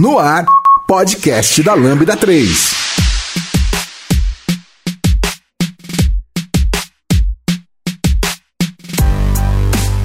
No 0.00 0.18
ar, 0.18 0.46
podcast 0.88 1.62
da 1.62 1.74
Lambda 1.74 2.16
3. 2.16 2.72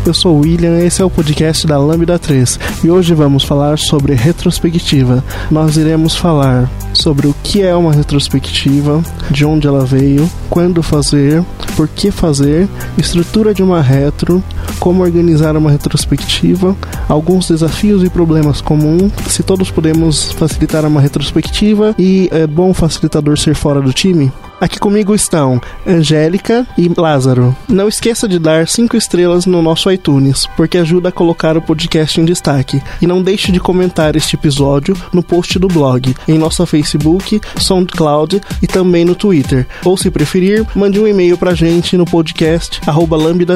Eu 0.06 0.14
sou 0.14 0.36
o 0.36 0.42
William, 0.42 0.80
esse 0.82 1.02
é 1.02 1.06
o 1.06 1.10
podcast 1.10 1.66
da 1.66 1.78
Lambda 1.78 2.20
3 2.20 2.60
e 2.84 2.92
hoje 2.92 3.14
vamos 3.14 3.46
falar 3.46 3.80
sobre 3.80 4.14
retrospectiva. 4.14 5.24
Nós 5.50 5.78
iremos 5.78 6.18
falar 6.18 6.70
sobre 6.94 7.28
o 7.28 7.36
que 7.42 7.64
é 7.64 7.74
uma 7.74 7.94
retrospectiva, 7.94 9.02
de 9.32 9.46
onde 9.46 9.66
ela 9.66 9.86
veio, 9.86 10.30
quando 10.50 10.84
fazer, 10.84 11.42
por 11.78 11.88
que 11.88 12.12
fazer, 12.12 12.68
estrutura 12.98 13.54
de 13.54 13.64
uma 13.64 13.82
retro, 13.82 14.44
como 14.76 15.04
organizar 15.04 15.56
uma 15.58 15.72
retrospectiva, 15.72 16.76
alguns 17.08 17.50
desafios 17.50 18.04
e 18.04 18.10
problemas 18.10 18.62
comuns, 18.62 19.12
se 19.28 19.44
todos 19.44 19.72
podemos 19.72 20.32
facilitar 20.34 20.86
uma 20.86 21.02
retrospectiva 21.02 21.96
e 21.98 22.30
é 22.32 22.46
bom 22.46 22.74
facilitador 22.74 23.38
ser 23.38 23.56
fora 23.56 23.82
do 23.82 23.94
time. 23.94 24.32
Aqui 24.60 24.80
comigo 24.80 25.14
estão 25.14 25.62
Angélica 25.86 26.66
e 26.78 26.90
Lázaro. 26.96 27.56
Não 27.68 27.88
esqueça 27.88 28.28
de 28.28 28.40
dar 28.40 28.68
5 28.68 28.96
estrelas 28.96 29.46
no 29.46 29.62
nosso 29.62 29.92
iTunes, 29.92 30.48
porque 30.56 30.78
ajuda 30.78 31.10
a 31.10 31.12
colocar 31.12 31.58
o 31.58 31.62
podcast 31.62 32.20
em 32.20 32.26
destaque. 32.26 32.82
E 33.02 33.08
não 33.08 33.22
deixe 33.22 33.52
de 33.52 33.60
comentar 33.60 34.16
este 34.16 34.36
episódio 34.36 34.96
no 35.12 35.22
post 35.22 35.60
do 35.60 35.68
blog, 35.68 36.16
em 36.28 36.38
nosso 36.38 36.66
Facebook, 36.66 37.42
SoundCloud 37.58 38.42
e 38.62 38.68
também 38.68 39.04
no 39.06 39.16
Twitter. 39.16 39.68
Ou 39.84 39.98
se 39.98 40.10
preferir, 40.10 40.66
mande 40.76 41.00
um 41.00 41.08
e-mail 41.08 41.38
pra 41.38 41.54
gente 41.54 41.98
no 41.98 42.06
podcast 42.06 42.80
lambda.com.br. 43.16 43.56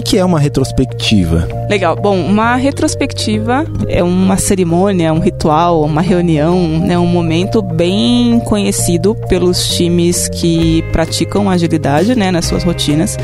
que 0.11 0.17
é 0.17 0.25
uma 0.25 0.41
retrospectiva. 0.41 1.47
Legal. 1.69 1.95
Bom, 1.95 2.19
uma 2.19 2.57
retrospectiva 2.57 3.65
é 3.87 4.03
uma 4.03 4.35
cerimônia, 4.35 5.13
um 5.13 5.19
ritual, 5.19 5.83
uma 5.85 6.01
reunião, 6.01 6.67
né, 6.79 6.99
um 6.99 7.07
momento 7.07 7.61
bem 7.61 8.41
conhecido 8.41 9.15
pelos 9.29 9.69
times 9.69 10.27
que 10.27 10.83
praticam 10.91 11.49
agilidade 11.49 12.13
né, 12.13 12.29
nas 12.29 12.43
suas 12.43 12.65
rotinas. 12.65 13.15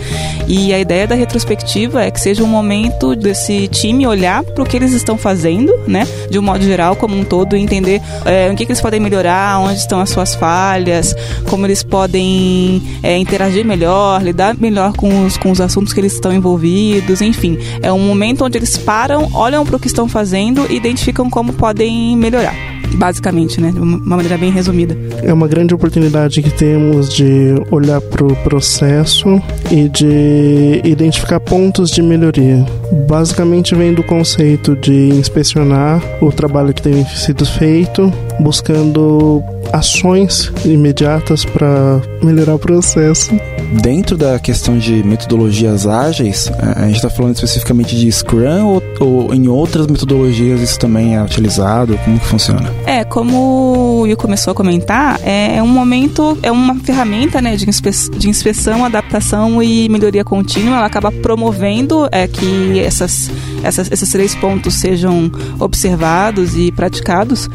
E 0.47 0.73
a 0.73 0.79
ideia 0.79 1.05
da 1.05 1.13
retrospectiva 1.13 2.05
é 2.05 2.09
que 2.09 2.21
seja 2.21 2.41
um 2.41 2.47
momento 2.47 3.17
desse 3.17 3.67
time 3.67 4.07
olhar 4.07 4.41
para 4.41 4.63
o 4.63 4.66
que 4.66 4.77
eles 4.77 4.94
estão 4.94 5.17
fazendo, 5.17 5.77
né, 5.89 6.07
de 6.31 6.39
um 6.39 6.41
modo 6.41 6.63
geral, 6.63 6.95
como 6.95 7.17
um 7.17 7.25
todo, 7.25 7.57
e 7.57 7.59
entender 7.59 8.01
é, 8.23 8.49
o 8.49 8.55
que, 8.55 8.66
que 8.66 8.72
eles 8.72 8.79
podem 8.79 9.01
melhorar, 9.01 9.59
onde 9.59 9.77
estão 9.77 9.99
as 9.99 10.09
suas 10.09 10.35
falhas, 10.35 11.13
como 11.49 11.66
eles 11.66 11.83
podem 11.83 12.81
é, 13.03 13.17
interagir 13.17 13.66
melhor, 13.66 14.23
lidar 14.23 14.55
melhor 14.57 14.94
com 14.94 15.25
os, 15.25 15.35
com 15.35 15.51
os 15.51 15.59
assuntos 15.59 15.91
que 15.91 15.99
eles 15.99 16.13
estão 16.13 16.31
envolvidos, 16.31 16.77
enfim. 17.22 17.58
É 17.81 17.92
um 17.92 18.00
momento 18.00 18.45
onde 18.45 18.58
eles 18.58 18.78
param, 18.78 19.30
olham 19.33 19.66
para 19.66 19.75
o 19.75 19.80
que 19.80 19.88
estão 19.88 20.08
fazendo 20.08 20.66
e 20.70 20.75
identificam 20.75 21.30
como 21.30 21.53
podem 21.53 22.16
melhorar 22.16 22.56
basicamente, 22.95 23.59
né? 23.59 23.72
De 23.72 23.80
uma 23.80 23.97
maneira 23.97 24.38
bem 24.38 24.52
resumida. 24.52 24.97
É 25.23 25.34
uma 25.34 25.47
grande 25.47 25.73
oportunidade 25.73 26.42
que 26.42 26.50
temos 26.50 27.14
de 27.14 27.56
olhar 27.72 28.00
para 28.02 28.25
o 28.25 28.36
processo 28.38 29.42
e 29.72 29.89
de 29.89 30.81
identificar 30.84 31.39
pontos 31.39 31.89
de 31.92 32.02
melhoria. 32.02 32.66
Basicamente 33.08 33.75
vem 33.75 33.94
do 33.94 34.03
conceito 34.03 34.75
de 34.75 35.09
inspecionar 35.09 36.02
o 36.22 36.31
trabalho 36.31 36.73
que 36.73 36.81
tem 36.81 37.06
sido 37.06 37.46
feito, 37.46 38.12
buscando 38.40 39.44
ações 39.74 40.51
imediatas 40.66 41.44
para 41.44 42.01
melhorar 42.24 42.56
o 42.56 42.59
processo. 42.59 43.31
Dentro 43.72 44.17
da 44.17 44.39
questão 44.39 44.78
de 44.78 45.03
metodologias 45.03 45.85
ágeis, 45.85 46.50
a 46.57 46.85
gente 46.85 46.95
está 46.95 47.09
falando 47.09 47.35
especificamente 47.35 47.95
de 47.95 48.11
Scrum 48.11 48.66
ou, 48.66 48.83
ou, 49.00 49.33
em 49.33 49.47
outras 49.47 49.88
metodologias 49.88 50.61
isso 50.61 50.79
também 50.79 51.16
é 51.16 51.23
utilizado? 51.23 51.97
Como 52.03 52.19
que 52.19 52.25
funciona? 52.25 52.73
É, 52.85 53.03
como 53.03 53.38
o 53.38 54.01
Will 54.01 54.17
começou 54.17 54.51
a 54.51 54.56
comentar, 54.56 55.19
é 55.23 55.61
um 55.61 55.67
momento, 55.67 56.38
é 56.41 56.51
uma 56.51 56.75
ferramenta 56.75 57.41
né, 57.41 57.56
de, 57.56 57.69
inspe 57.69 57.91
de 58.17 58.29
inspeção, 58.29 58.83
adaptação 58.83 59.61
e 59.61 59.88
melhoria 59.89 60.23
contínua. 60.23 60.77
Ela 60.77 60.85
acaba 60.85 61.11
promovendo 61.11 62.07
é, 62.11 62.27
que 62.27 62.79
essas, 62.79 63.29
essas, 63.63 63.91
esses 63.91 64.09
três 64.09 64.35
pontos 64.35 64.75
sejam 64.75 65.31
observados 65.59 66.56
e 66.56 66.72
praticados. 66.72 67.50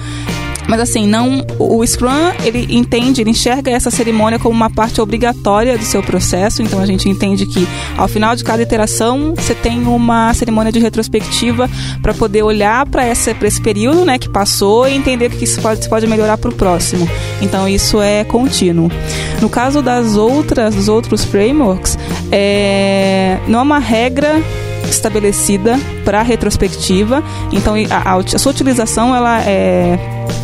Mas 0.69 0.81
assim, 0.81 1.07
não 1.07 1.45
o 1.59 1.85
Scrum, 1.87 2.33
ele 2.45 2.67
entende, 2.71 3.21
ele 3.21 3.31
enxerga 3.31 3.71
essa 3.71 3.91
cerimônia 3.91 4.39
como 4.39 4.55
uma 4.55 4.71
parte 4.71 5.01
obrigatória 5.01 5.77
do 5.77 5.85
seu 5.85 6.03
processo, 6.03 6.63
então 6.63 6.81
a 6.81 6.87
gente 6.87 7.09
entende 7.09 7.47
que 7.47 7.67
ao 7.97 8.09
final 8.09 8.35
de 8.37 8.45
cada 8.45 8.63
iteração, 8.63 9.35
você 9.35 9.55
tem 9.55 9.87
uma 9.87 10.33
cerimônia 10.35 10.73
de 10.73 10.79
retrospectiva 10.79 11.69
para 12.01 12.15
poder 12.15 12.43
olhar 12.43 12.87
para 12.87 13.07
esse 13.09 13.35
período, 13.63 14.05
né, 14.05 14.19
que 14.19 14.29
passou 14.29 14.89
e 14.89 14.95
entender 14.95 15.27
o 15.27 15.31
que 15.31 15.47
se 15.47 15.61
pode, 15.61 15.83
se 15.83 15.89
pode 15.89 16.07
melhorar 16.07 16.39
para 16.39 16.51
o 16.51 16.55
próximo. 16.55 17.09
Então 17.41 17.69
isso 17.69 18.01
é 18.01 18.25
contínuo. 18.25 18.91
No 19.41 19.49
caso 19.49 19.83
das 19.83 20.17
outras, 20.17 20.75
dos 20.75 20.89
outros 20.89 21.25
frameworks, 21.25 21.99
é, 22.31 23.39
não 23.49 23.59
é 23.59 23.63
uma 23.63 23.79
regra 23.79 24.43
estabelecida 24.89 25.79
para 26.05 26.23
retrospectiva, 26.23 27.23
então 27.53 27.75
a, 27.75 28.13
a, 28.13 28.17
a 28.17 28.39
sua 28.39 28.53
utilização 28.53 29.15
ela 29.15 29.41
é 29.41 29.99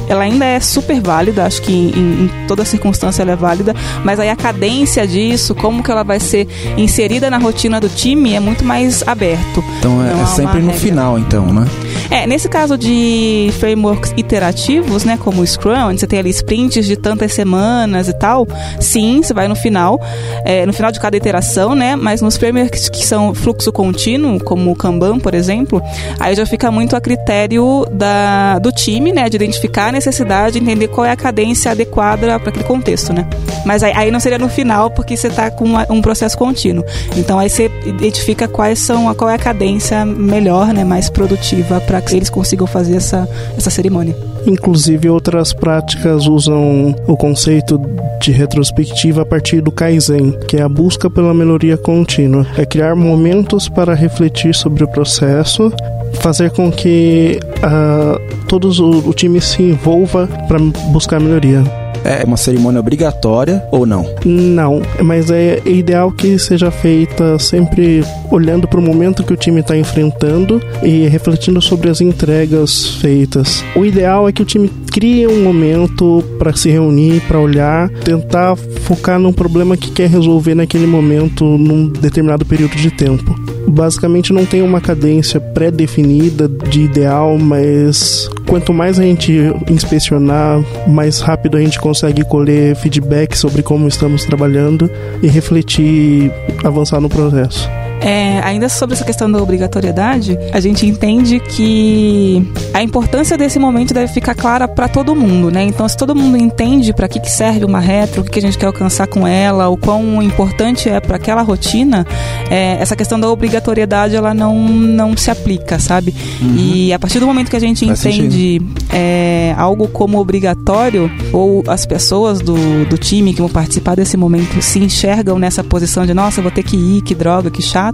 ela 0.09 0.25
ainda 0.25 0.45
é 0.45 0.61
super 0.61 1.01
válida, 1.01 1.45
acho 1.45 1.63
que 1.63 1.73
em, 1.73 2.25
em, 2.25 2.31
toda 2.47 2.65
circunstância 2.65 3.23
ela 3.23 3.33
é 3.33 3.37
válida, 3.37 3.75
mas 4.05 4.19
aí 4.19 4.31
a 4.31 4.37
cadência 4.37 5.07
disso, 5.07 5.55
como 5.55 5.83
que 5.83 5.91
ela 5.91 6.03
vai 6.03 6.21
ser 6.21 6.47
inserida 6.77 7.31
na 7.31 7.39
rotina 7.39 7.81
do 7.81 7.89
time 7.89 8.35
é 8.35 8.41
muito 8.41 8.65
mais 8.65 9.07
aberto. 9.07 9.63
Então 9.79 10.03
é, 10.05 10.21
é 10.21 10.27
sempre 10.27 10.61
no 10.61 10.67
regra. 10.67 10.81
final, 10.81 11.19
então, 11.19 11.47
né? 11.47 11.67
É, 12.11 12.27
nesse 12.27 12.49
caso 12.49 12.79
de 12.79 13.51
frameworks 13.59 14.15
iterativos, 14.17 15.05
né, 15.05 15.19
como 15.23 15.43
o 15.43 15.47
Scrum, 15.47 15.89
onde 15.89 16.01
você 16.01 16.07
tem 16.07 16.19
ali 16.19 16.31
sprints 16.31 16.87
de 16.87 16.97
tantas 16.97 17.33
semanas 17.33 18.09
e 18.09 18.13
tal, 18.15 18.47
sim, 18.81 19.23
você 19.23 19.35
vai 19.35 19.47
no 19.47 19.55
final, 19.55 20.01
é, 20.45 20.65
no 20.65 20.73
final 20.73 20.91
de 20.91 20.99
cada 20.99 21.17
iteração, 21.17 21.75
né, 21.75 21.97
mas 21.97 22.23
nos 22.23 22.37
frameworks 22.37 22.89
que 22.89 23.07
são 23.07 23.35
fluxo 23.35 23.71
contínuo, 23.71 24.43
como 24.43 24.71
o 24.71 24.77
Kanban, 24.77 25.19
por 25.19 25.35
exemplo, 25.35 25.83
aí 26.19 26.35
já 26.35 26.47
fica 26.47 26.71
muito 26.71 26.97
a 26.97 27.01
critério 27.01 27.87
da, 27.93 28.59
do 28.59 28.73
time, 28.73 29.13
né, 29.13 29.29
de 29.29 29.37
identificar 29.37 29.93
necessidade, 29.99 30.59
entender 30.59 30.89
qual 30.89 31.05
é 31.05 31.11
a 31.11 31.17
cadência 31.17 31.71
adequada 31.71 32.39
para 32.39 32.49
aquele 32.49 32.65
contexto, 32.65 33.13
né. 33.13 33.27
Mas 33.65 33.83
aí, 33.83 33.93
aí, 33.95 34.11
não 34.11 34.21
seria 34.21 34.39
no 34.39 34.49
final, 34.49 34.91
porque 34.91 35.17
você 35.17 35.29
está 35.29 35.51
com 35.51 35.65
uma, 35.65 35.87
um 35.91 36.01
processo 36.01 36.37
contínuo. 36.37 36.85
Então 37.17 37.39
aí 37.39 37.51
você 37.51 37.71
identifica 37.85 38.49
quais 38.49 38.79
são, 38.79 39.13
qual 39.15 39.31
é 39.31 39.35
a 39.35 39.39
cadência 39.39 40.05
melhor, 40.05 40.73
né, 40.73 40.85
mais 40.85 41.11
produtiva 41.11 41.81
para 41.81 42.01
que 42.01 42.17
eles 42.17 42.31
consigam 42.31 42.67
fazer 42.67 42.97
essa, 42.97 43.29
essa 43.57 43.71
cerimônia. 43.71 44.17
Inclusive, 44.47 45.11
outras 45.11 45.53
práticas 45.53 46.27
usam 46.27 46.95
o 47.07 47.17
conceito 47.17 47.79
de 48.21 48.33
retrospectiva 48.33 49.23
a 49.23 49.27
partir 49.27 49.61
do 49.61 49.71
Kaizen, 49.71 50.33
que 50.47 50.57
é 50.57 50.63
a 50.63 50.69
busca 50.69 51.11
pela 51.11 51.35
melhoria 51.35 51.77
contínua. 51.77 52.47
É 52.57 52.65
criar 52.65 52.95
momentos 52.95 53.69
para 53.69 53.95
refletir 53.95 54.55
sobre 54.55 54.85
o 54.85 54.89
processo, 54.89 55.73
fazer 56.21 56.51
com 56.51 56.71
que 56.71 57.39
uh, 57.59 58.47
todos 58.47 58.79
o, 58.81 59.09
o 59.09 59.13
time 59.13 59.41
se 59.41 59.63
envolva 59.63 60.29
para 60.47 60.59
buscar 60.91 61.21
melhoria 61.21 61.63
é 62.05 62.25
uma 62.25 62.37
cerimônia 62.37 62.81
obrigatória 62.81 63.63
ou 63.71 63.85
não? 63.85 64.07
Não, 64.25 64.83
mas 65.03 65.31
é 65.31 65.61
ideal 65.67 66.11
que 66.11 66.39
seja 66.39 66.71
feita 66.71 67.39
sempre 67.39 68.03
olhando 68.31 68.67
para 68.67 68.81
o 68.81 68.83
momento 68.83 69.25
que 69.25 69.33
o 69.33 69.37
time 69.37 69.61
está 69.61 69.77
enfrentando 69.77 70.61
e 70.83 71.07
refletindo 71.07 71.61
sobre 71.61 71.91
as 71.91 72.01
entregas 72.01 72.87
feitas. 72.97 73.65
O 73.75 73.85
ideal 73.85 74.29
é 74.29 74.33
que 74.33 74.43
o 74.43 74.45
time 74.45 74.69
crie 74.91 75.27
um 75.27 75.43
momento 75.43 76.25
para 76.39 76.55
se 76.55 76.71
reunir, 76.71 77.21
para 77.23 77.39
olhar, 77.39 77.89
tentar 78.05 78.57
focar 78.57 79.19
num 79.19 79.33
problema 79.33 79.77
que 79.77 79.91
quer 79.91 80.09
resolver 80.09 80.55
naquele 80.55 80.87
momento, 80.87 81.45
num 81.45 81.89
determinado 81.89 82.45
período 82.45 82.77
de 82.77 82.91
tempo 82.91 83.48
basicamente 83.69 84.33
não 84.33 84.45
tem 84.45 84.63
uma 84.63 84.81
cadência 84.81 85.41
pré-definida 85.41 86.49
de 86.49 86.83
ideal, 86.83 87.39
mas 87.39 88.29
quanto 88.47 88.73
mais 88.73 88.99
a 88.99 89.03
gente 89.03 89.33
inspecionar, 89.71 90.63
mais 90.87 91.21
rápido 91.21 91.57
a 91.57 91.61
gente 91.61 91.79
consegue 91.79 92.25
colher 92.25 92.77
feedback 92.77 93.37
sobre 93.37 93.63
como 93.63 93.89
estamos 93.89 94.25
trabalhando 94.25 94.91
e 95.23 95.27
refletir, 95.27 96.33
avançar 96.65 97.01
no 97.01 97.09
processo. 97.09 97.69
É, 98.01 98.41
ainda 98.45 98.69
sobre 98.69 98.95
essa 98.95 99.05
questão 99.05 99.31
da 99.31 99.43
obrigatoriedade, 99.43 100.39
a 100.53 100.61
gente 100.61 100.87
entende 100.87 101.41
que 101.41 102.47
a 102.73 102.83
importância 102.83 103.37
desse 103.37 103.59
momento 103.59 103.93
deve 103.93 104.13
ficar 104.13 104.35
clara 104.35 104.69
para 104.69 104.89
todo 104.89 105.15
mundo, 105.15 105.51
né? 105.51 105.63
Então, 105.63 105.89
se 105.89 105.97
todo 105.97 106.15
mundo 106.15 106.37
entende 106.37 106.93
para 106.93 107.09
que, 107.09 107.21
que 107.21 107.31
serve 107.31 107.65
uma 107.65 107.81
retro, 107.81 108.23
o 108.23 108.25
que, 108.25 108.31
que 108.31 108.39
a 108.39 108.43
gente 108.43 108.57
quer 108.57 108.67
alcançar 108.67 109.07
com 109.07 109.27
ela, 109.27 109.69
o 109.69 109.77
quão 109.77 110.23
importante 110.23 110.89
é 110.89 111.01
para 111.01 111.17
aquela 111.17 111.43
rotina, 111.43 112.07
é, 112.51 112.79
essa 112.81 112.95
questão 112.95 113.19
da 113.19 113.29
obrigatoriedade 113.29 114.15
ela 114.15 114.33
não, 114.33 114.57
não 114.59 115.17
se 115.17 115.31
aplica, 115.31 115.79
sabe? 115.79 116.15
Uhum. 116.41 116.57
E 116.57 116.93
a 116.93 116.99
partir 116.99 117.19
do 117.19 117.27
momento 117.27 117.51
que 117.51 117.57
a 117.57 117.61
gente 117.61 117.87
Faz 117.87 118.05
entende 118.07 118.61
é, 118.93 119.55
algo 119.57 119.89
como 119.89 120.19
obrigatório, 120.19 121.11
ou 121.33 121.65
as 121.67 121.85
pessoas 121.85 122.41
do, 122.41 122.85
do 122.87 122.97
time 122.97 123.35
que 123.35 123.41
vão 123.41 123.49
participar 123.49 123.97
desse 123.97 124.17
momento 124.17 124.61
se 124.63 124.79
enxergam 124.79 125.39
nessa 125.39 125.65
posição 125.65 126.07
de 126.07 126.15
nossa, 126.15 126.41
vou 126.43 126.51
ter 126.51 126.63
que 126.63 126.77
ir, 126.77 127.03
que 127.03 127.15
droga, 127.15 127.51
que 127.51 127.63
chato, 127.63 127.88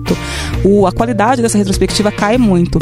o, 0.64 0.87
a 0.87 0.93
qualidade 0.93 1.43
dessa 1.43 1.58
retrospectiva 1.58 2.11
cai 2.11 2.38
muito. 2.38 2.79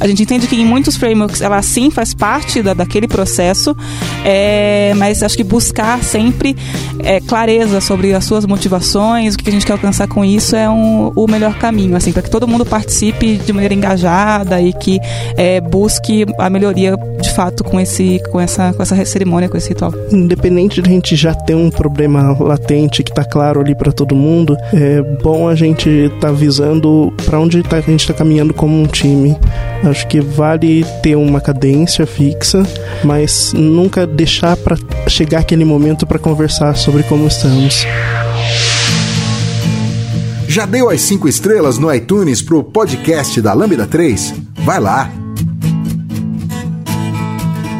A 0.00 0.06
gente 0.06 0.22
entende 0.22 0.46
que 0.46 0.56
em 0.56 0.64
muitos 0.64 0.96
frameworks 0.96 1.40
ela 1.40 1.60
sim 1.62 1.90
faz 1.90 2.14
parte 2.14 2.62
da, 2.62 2.72
daquele 2.72 3.06
processo, 3.06 3.76
é, 4.24 4.94
mas 4.96 5.22
acho 5.22 5.36
que 5.36 5.44
buscar 5.44 6.02
sempre 6.02 6.56
é, 7.00 7.20
clareza 7.20 7.80
sobre 7.80 8.14
as 8.14 8.24
suas 8.24 8.46
motivações, 8.46 9.34
o 9.34 9.38
que 9.38 9.48
a 9.48 9.52
gente 9.52 9.66
quer 9.66 9.72
alcançar 9.72 10.08
com 10.08 10.24
isso 10.24 10.56
é 10.56 10.68
um, 10.68 11.12
o 11.14 11.26
melhor 11.28 11.54
caminho, 11.58 11.96
assim, 11.96 12.12
para 12.12 12.22
que 12.22 12.30
todo 12.30 12.48
mundo 12.48 12.64
participe 12.64 13.36
de 13.36 13.52
maneira 13.52 13.74
engajada 13.74 14.60
e 14.60 14.72
que 14.72 14.98
é, 15.36 15.60
busque 15.60 16.24
a 16.38 16.48
melhoria 16.48 16.96
de 17.20 17.30
fato 17.32 17.62
com, 17.62 17.78
esse, 17.78 18.20
com, 18.30 18.40
essa, 18.40 18.72
com 18.72 18.82
essa 18.82 19.04
cerimônia, 19.04 19.48
com 19.48 19.56
esse 19.56 19.68
ritual. 19.68 19.92
Independente 20.10 20.80
de 20.80 20.88
a 20.88 20.92
gente 20.92 21.16
já 21.16 21.34
ter 21.34 21.54
um 21.54 21.70
problema 21.70 22.36
latente 22.40 23.02
que 23.02 23.10
está 23.10 23.24
claro 23.24 23.60
ali 23.60 23.74
para 23.74 23.92
todo 23.92 24.14
mundo, 24.14 24.56
é 24.72 25.02
bom 25.22 25.48
a 25.48 25.54
gente 25.54 25.88
estar 25.88 26.28
tá 26.28 26.32
visando 26.50 27.12
para 27.24 27.38
onde 27.38 27.62
tá, 27.62 27.76
a 27.76 27.80
gente 27.80 28.00
está 28.00 28.12
caminhando 28.12 28.52
como 28.52 28.76
um 28.76 28.86
time. 28.86 29.36
Acho 29.84 30.06
que 30.08 30.20
vale 30.20 30.84
ter 31.00 31.14
uma 31.14 31.40
cadência 31.40 32.04
fixa, 32.04 32.64
mas 33.04 33.52
nunca 33.52 34.04
deixar 34.04 34.56
para 34.56 34.76
chegar 35.06 35.40
aquele 35.40 35.64
momento 35.64 36.04
para 36.06 36.18
conversar 36.18 36.76
sobre 36.76 37.04
como 37.04 37.28
estamos. 37.28 37.86
Já 40.48 40.66
deu 40.66 40.90
as 40.90 41.00
5 41.02 41.28
estrelas 41.28 41.78
no 41.78 41.94
iTunes 41.94 42.42
pro 42.42 42.64
podcast 42.64 43.40
da 43.40 43.52
Lambda 43.52 43.86
3? 43.86 44.34
Vai 44.64 44.80
lá! 44.80 45.08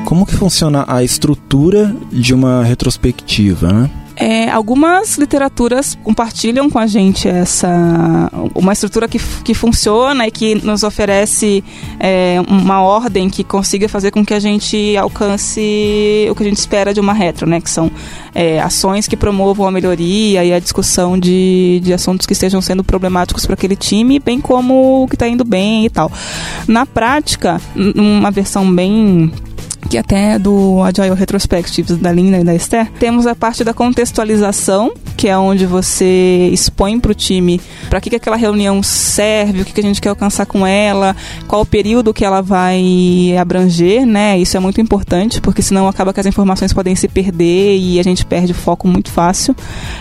Como 0.04 0.24
que 0.24 0.36
funciona 0.36 0.84
a 0.86 1.02
estrutura 1.02 1.94
de 2.12 2.32
uma 2.32 2.62
retrospectiva, 2.62 3.72
né? 3.72 3.90
É, 4.20 4.50
algumas 4.50 5.16
literaturas 5.16 5.96
compartilham 6.04 6.68
com 6.68 6.78
a 6.78 6.86
gente 6.86 7.26
essa 7.26 8.30
uma 8.54 8.74
estrutura 8.74 9.08
que, 9.08 9.18
que 9.42 9.54
funciona 9.54 10.26
e 10.26 10.30
que 10.30 10.54
nos 10.56 10.82
oferece 10.82 11.64
é, 11.98 12.36
uma 12.46 12.82
ordem 12.82 13.30
que 13.30 13.42
consiga 13.42 13.88
fazer 13.88 14.10
com 14.10 14.22
que 14.22 14.34
a 14.34 14.38
gente 14.38 14.94
alcance 14.98 16.26
o 16.30 16.34
que 16.34 16.42
a 16.42 16.46
gente 16.46 16.58
espera 16.58 16.92
de 16.92 17.00
uma 17.00 17.14
retro, 17.14 17.48
né? 17.48 17.62
Que 17.62 17.70
são 17.70 17.90
é, 18.34 18.60
ações 18.60 19.08
que 19.08 19.16
promovam 19.16 19.66
a 19.66 19.70
melhoria 19.70 20.44
e 20.44 20.52
a 20.52 20.58
discussão 20.58 21.18
de, 21.18 21.80
de 21.82 21.94
assuntos 21.94 22.26
que 22.26 22.34
estejam 22.34 22.60
sendo 22.60 22.84
problemáticos 22.84 23.46
para 23.46 23.54
aquele 23.54 23.74
time, 23.74 24.18
bem 24.18 24.38
como 24.38 25.04
o 25.04 25.08
que 25.08 25.14
está 25.14 25.26
indo 25.26 25.44
bem 25.44 25.86
e 25.86 25.90
tal. 25.90 26.12
Na 26.68 26.84
prática, 26.84 27.58
uma 27.74 28.30
versão 28.30 28.70
bem 28.70 29.32
que 29.90 29.98
até 29.98 30.38
do 30.38 30.80
Agile 30.84 31.16
Retrospectives 31.16 31.98
da 31.98 32.12
Linda 32.12 32.38
e 32.38 32.44
da 32.44 32.54
Esther, 32.54 32.88
temos 32.92 33.26
a 33.26 33.34
parte 33.34 33.64
da 33.64 33.74
contextualização, 33.74 34.92
que 35.16 35.28
é 35.28 35.36
onde 35.36 35.66
você 35.66 36.48
expõe 36.52 37.00
para 37.00 37.10
o 37.10 37.14
time 37.14 37.60
para 37.88 38.00
que, 38.00 38.08
que 38.08 38.14
aquela 38.14 38.36
reunião 38.36 38.84
serve, 38.84 39.62
o 39.62 39.64
que, 39.64 39.72
que 39.72 39.80
a 39.80 39.82
gente 39.82 40.00
quer 40.00 40.10
alcançar 40.10 40.46
com 40.46 40.64
ela, 40.64 41.16
qual 41.48 41.62
o 41.62 41.66
período 41.66 42.14
que 42.14 42.24
ela 42.24 42.40
vai 42.40 43.36
abranger, 43.36 44.06
né? 44.06 44.38
Isso 44.38 44.56
é 44.56 44.60
muito 44.60 44.80
importante, 44.80 45.40
porque 45.40 45.60
senão 45.60 45.88
acaba 45.88 46.12
que 46.12 46.20
as 46.20 46.26
informações 46.26 46.72
podem 46.72 46.94
se 46.94 47.08
perder 47.08 47.76
e 47.76 47.98
a 47.98 48.04
gente 48.04 48.24
perde 48.24 48.52
o 48.52 48.54
foco 48.54 48.86
muito 48.86 49.10
fácil. 49.10 49.56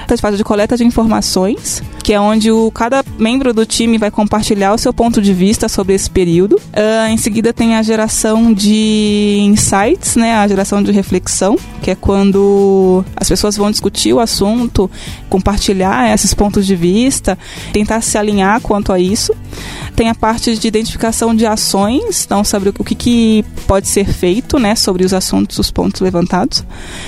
Então, 0.05 0.13
a 0.13 0.17
faz 0.19 0.37
de 0.37 0.43
coleta 0.43 0.77
de 0.77 0.83
informações, 0.83 1.81
que 2.03 2.13
é 2.13 2.19
onde 2.19 2.51
o, 2.51 2.69
cada 2.69 3.03
membro 3.17 3.53
do 3.53 3.65
time 3.65 3.97
vai 3.97 4.11
compartilhar 4.11 4.71
o 4.73 4.77
seu 4.77 4.93
ponto 4.93 5.19
de 5.19 5.33
vista 5.33 5.67
sobre 5.67 5.95
esse 5.95 6.09
período. 6.09 6.57
Uh, 6.57 7.09
em 7.09 7.17
seguida 7.17 7.51
tem 7.51 7.75
a 7.75 7.81
geração 7.81 8.53
de 8.53 9.39
insights, 9.41 9.78
né, 10.15 10.35
a 10.35 10.47
geração 10.47 10.81
de 10.81 10.91
reflexão, 10.91 11.57
que 11.81 11.91
é 11.91 11.95
quando 11.95 13.03
as 13.15 13.27
pessoas 13.27 13.55
vão 13.55 13.71
discutir 13.71 14.13
o 14.13 14.19
assunto, 14.19 14.89
compartilhar 15.29 16.13
esses 16.13 16.33
pontos 16.33 16.65
de 16.65 16.75
vista, 16.75 17.37
tentar 17.71 18.01
se 18.01 18.17
alinhar 18.17 18.61
quanto 18.61 18.91
a 18.91 18.99
isso. 18.99 19.33
Tem 19.95 20.09
a 20.09 20.15
parte 20.15 20.57
de 20.57 20.67
identificação 20.67 21.35
de 21.35 21.45
ações, 21.45 22.25
então 22.25 22.43
sobre 22.43 22.69
o 22.69 22.83
que, 22.83 22.95
que 22.95 23.45
pode 23.67 23.87
ser 23.87 24.05
feito, 24.05 24.59
né, 24.59 24.75
sobre 24.75 25.05
os 25.05 25.13
assuntos, 25.13 25.57
os 25.59 25.71
pontos 25.71 26.01
levantados. 26.01 26.63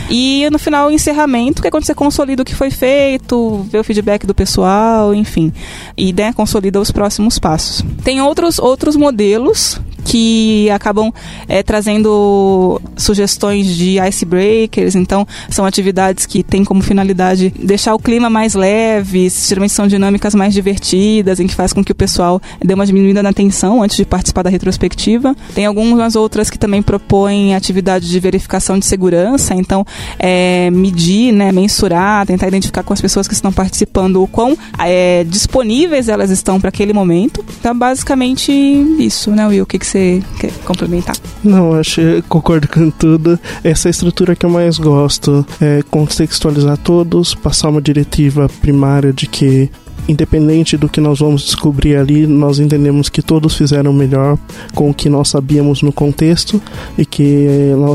E 0.10 0.48
no 0.52 0.60
final 0.60 0.88
o 0.88 0.92
encerramento, 0.92 1.62
que 1.62 1.68
é 1.68 1.72
quando 1.72 1.86
você 1.86 1.96
consolida 1.96 2.42
o 2.42 2.46
que 2.46 2.56
foi 2.56 2.72
feito, 2.72 3.66
vê 3.72 3.80
o 3.80 3.84
feedback 3.84 4.26
do 4.26 4.34
pessoal, 4.34 5.14
enfim, 5.14 5.54
e 5.98 6.14
né, 6.14 6.34
consolida 6.34 6.80
os 6.80 6.92
próximos 6.92 7.40
passos. 7.40 7.84
Tem 8.04 8.22
outros 8.22 8.60
outros 8.60 8.96
modelos 8.96 9.80
que 10.04 10.70
acabam 10.70 11.12
é, 11.48 11.64
trazendo 11.64 12.82
sugestões 12.98 13.68
de 13.68 13.98
icebreakers, 14.00 14.96
então 14.96 15.28
são 15.50 15.66
atividades 15.66 16.26
que 16.26 16.44
têm 16.44 16.64
como 16.64 16.82
finalidade 16.82 17.54
deixar 17.58 17.94
o 17.94 18.00
clima 18.00 18.30
mais 18.30 18.54
leve, 18.54 19.30
geralmente 19.30 19.74
são 19.74 19.88
dinâmicas 19.88 20.36
mais 20.36 20.54
divertidas, 20.54 21.40
em 21.40 21.48
que 21.48 21.56
faz 21.56 21.74
com 21.74 21.84
que 21.84 21.92
o 21.92 21.96
pessoal 21.96 22.42
dê 22.64 22.74
uma 22.74 22.86
diminuída 22.86 23.22
na 23.24 23.34
tensão 23.34 23.82
antes 23.82 23.98
de 23.98 24.06
participar 24.06 24.44
da 24.44 24.50
retrospectiva. 24.50 25.36
Tem 25.54 25.66
algumas 25.66 26.16
outras 26.16 26.50
que 26.50 26.58
também 26.58 26.82
propõem 26.82 27.56
atividades 27.56 28.10
de 28.10 28.20
verificação 28.20 28.78
de 28.78 28.86
segurança, 28.86 29.54
então 29.56 29.86
é, 30.20 30.70
medir, 30.72 31.32
né, 31.32 31.52
mensurar, 31.52 32.26
tentar 32.26 32.48
identificar 32.48 32.84
com 32.84 32.94
as 32.94 33.02
pessoas 33.02 33.28
que 33.28 33.34
estão 33.34 33.52
participando 33.52 34.22
o 34.22 34.28
quão 34.28 34.58
é, 34.80 35.24
disponíveis 35.24 36.10
elas 36.10 36.30
estão 36.30 36.60
para 36.60 36.70
aquele 36.70 36.94
momento. 36.94 37.44
Então, 37.60 37.78
basicamente 37.78 38.52
isso, 38.52 39.32
né, 39.32 39.48
Will? 39.48 39.64
O 39.64 39.66
que, 39.66 39.80
que 39.80 39.86
você 39.92 40.24
quer 40.40 40.52
complementar? 40.64 41.16
Não, 41.44 41.74
acho 41.74 42.02
concordo 42.30 42.68
com 42.68 42.90
tudo. 42.90 43.38
Essa 43.64 43.88
é 43.88 43.90
a 43.90 43.92
estrutura 43.92 44.36
que 44.36 44.46
eu 44.46 44.50
mais 44.50 44.78
gosto. 44.78 45.46
É 45.60 45.84
contextualizar 45.90 46.78
todos, 46.78 47.36
passar 47.36 47.70
uma 47.70 47.82
diretiva 47.82 48.50
primária 48.62 49.12
de 49.12 49.28
que 49.28 49.70
independente 50.08 50.78
do 50.78 50.90
que 50.90 51.00
nós 51.00 51.20
vamos 51.20 51.44
descobrir 51.44 51.96
ali, 51.96 52.26
nós 52.26 52.58
entendemos 52.58 53.08
que 53.08 53.22
todos 53.22 53.56
fizeram 53.56 53.94
melhor 53.94 54.38
com 54.74 54.90
o 54.90 54.94
que 54.94 55.08
nós 55.08 55.30
sabíamos 55.30 55.84
no 55.84 55.92
contexto 55.92 56.60
e 56.98 57.06
que 57.06 57.48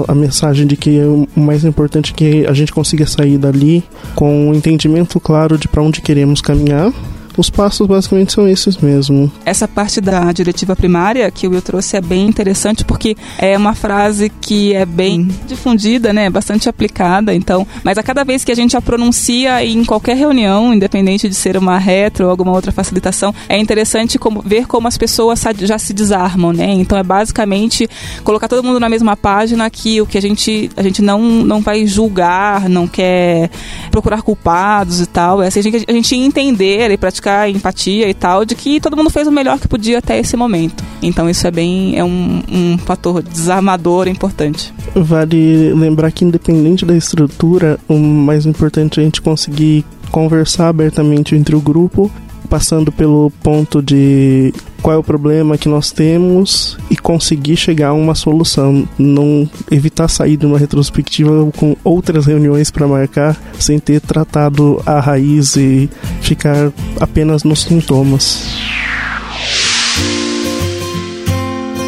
a 0.06 0.14
mensagem 0.14 0.66
de 0.66 0.76
que 0.76 1.00
o 1.00 1.40
mais 1.40 1.64
importante 1.64 2.12
é 2.12 2.14
que 2.14 2.46
a 2.46 2.52
gente 2.52 2.72
consiga 2.72 3.06
sair 3.06 3.38
dali 3.38 3.82
com 4.14 4.48
um 4.48 4.54
entendimento 4.54 5.18
claro 5.18 5.58
de 5.58 5.66
para 5.66 5.82
onde 5.82 6.00
queremos 6.00 6.40
caminhar 6.40 6.92
os 7.36 7.50
passos 7.50 7.86
basicamente 7.86 8.32
são 8.32 8.48
esses 8.48 8.76
mesmo. 8.76 9.30
Essa 9.44 9.68
parte 9.68 10.00
da 10.00 10.32
diretiva 10.32 10.74
primária 10.74 11.30
que 11.30 11.46
o 11.46 11.50
Will 11.50 11.62
trouxe 11.62 11.96
é 11.96 12.00
bem 12.00 12.26
interessante 12.26 12.84
porque 12.84 13.16
é 13.38 13.56
uma 13.56 13.74
frase 13.74 14.30
que 14.40 14.74
é 14.74 14.84
bem 14.86 15.28
difundida, 15.46 16.12
né, 16.12 16.30
bastante 16.30 16.68
aplicada, 16.68 17.34
então, 17.34 17.66
mas 17.84 17.98
a 17.98 18.02
cada 18.02 18.24
vez 18.24 18.44
que 18.44 18.52
a 18.52 18.54
gente 18.54 18.76
a 18.76 18.80
pronuncia 18.80 19.64
em 19.64 19.84
qualquer 19.84 20.16
reunião, 20.16 20.72
independente 20.72 21.28
de 21.28 21.34
ser 21.34 21.56
uma 21.56 21.78
retro 21.78 22.24
ou 22.24 22.30
alguma 22.30 22.52
outra 22.52 22.72
facilitação, 22.72 23.34
é 23.48 23.58
interessante 23.58 24.18
como, 24.18 24.42
ver 24.42 24.66
como 24.66 24.88
as 24.88 24.96
pessoas 24.96 25.42
já 25.60 25.78
se 25.78 25.92
desarmam, 25.92 26.52
né? 26.52 26.72
Então 26.72 26.98
é 26.98 27.02
basicamente 27.02 27.88
colocar 28.24 28.48
todo 28.48 28.64
mundo 28.64 28.80
na 28.80 28.88
mesma 28.88 29.16
página 29.16 29.68
que 29.70 30.00
o 30.00 30.06
que 30.06 30.18
a 30.18 30.22
gente 30.22 30.70
a 30.76 30.82
gente 30.82 31.02
não 31.02 31.20
não 31.20 31.60
vai 31.60 31.86
julgar, 31.86 32.68
não 32.68 32.86
quer 32.86 33.50
procurar 33.90 34.22
culpados 34.22 35.00
e 35.00 35.06
tal, 35.06 35.42
é 35.42 35.48
assim, 35.48 35.60
a 35.60 35.62
gente, 35.62 35.84
a 35.86 35.92
gente 35.92 36.14
entender 36.14 36.90
e 36.90 36.96
praticar 36.96 37.25
empatia 37.48 38.08
e 38.08 38.14
tal, 38.14 38.44
de 38.44 38.54
que 38.54 38.80
todo 38.80 38.96
mundo 38.96 39.10
fez 39.10 39.26
o 39.26 39.32
melhor 39.32 39.58
que 39.58 39.68
podia 39.68 39.98
até 39.98 40.18
esse 40.18 40.36
momento. 40.36 40.82
Então 41.02 41.28
isso 41.28 41.46
é 41.46 41.50
bem 41.50 41.98
é 41.98 42.04
um, 42.04 42.42
um 42.50 42.78
fator 42.78 43.22
desarmador 43.22 44.08
importante. 44.08 44.72
Vale 44.94 45.72
lembrar 45.74 46.10
que 46.10 46.24
independente 46.24 46.84
da 46.84 46.96
estrutura, 46.96 47.78
o 47.88 47.98
mais 47.98 48.46
importante 48.46 48.98
é 48.98 49.02
a 49.02 49.04
gente 49.04 49.20
conseguir 49.20 49.84
conversar 50.10 50.68
abertamente 50.68 51.34
entre 51.34 51.54
o 51.54 51.60
grupo 51.60 52.10
passando 52.46 52.92
pelo 52.92 53.30
ponto 53.42 53.82
de 53.82 54.52
qual 54.82 54.94
é 54.94 54.98
o 54.98 55.02
problema 55.02 55.58
que 55.58 55.68
nós 55.68 55.90
temos 55.90 56.78
e 56.90 56.96
conseguir 56.96 57.56
chegar 57.56 57.88
a 57.88 57.92
uma 57.92 58.14
solução. 58.14 58.88
Não 58.98 59.48
evitar 59.70 60.08
sair 60.08 60.36
de 60.36 60.46
uma 60.46 60.58
retrospectiva 60.58 61.50
com 61.56 61.76
outras 61.82 62.26
reuniões 62.26 62.70
para 62.70 62.86
marcar 62.86 63.36
sem 63.58 63.78
ter 63.78 64.00
tratado 64.00 64.82
a 64.86 65.00
raiz 65.00 65.56
e 65.56 65.90
ficar 66.20 66.72
apenas 67.00 67.44
nos 67.44 67.62
sintomas. 67.62 68.56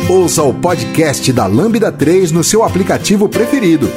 Ouça 0.08 0.42
o 0.42 0.54
podcast 0.54 1.30
da 1.32 1.46
Lambda 1.46 1.92
3 1.92 2.32
no 2.32 2.42
seu 2.42 2.64
aplicativo 2.64 3.28
preferido 3.28 3.90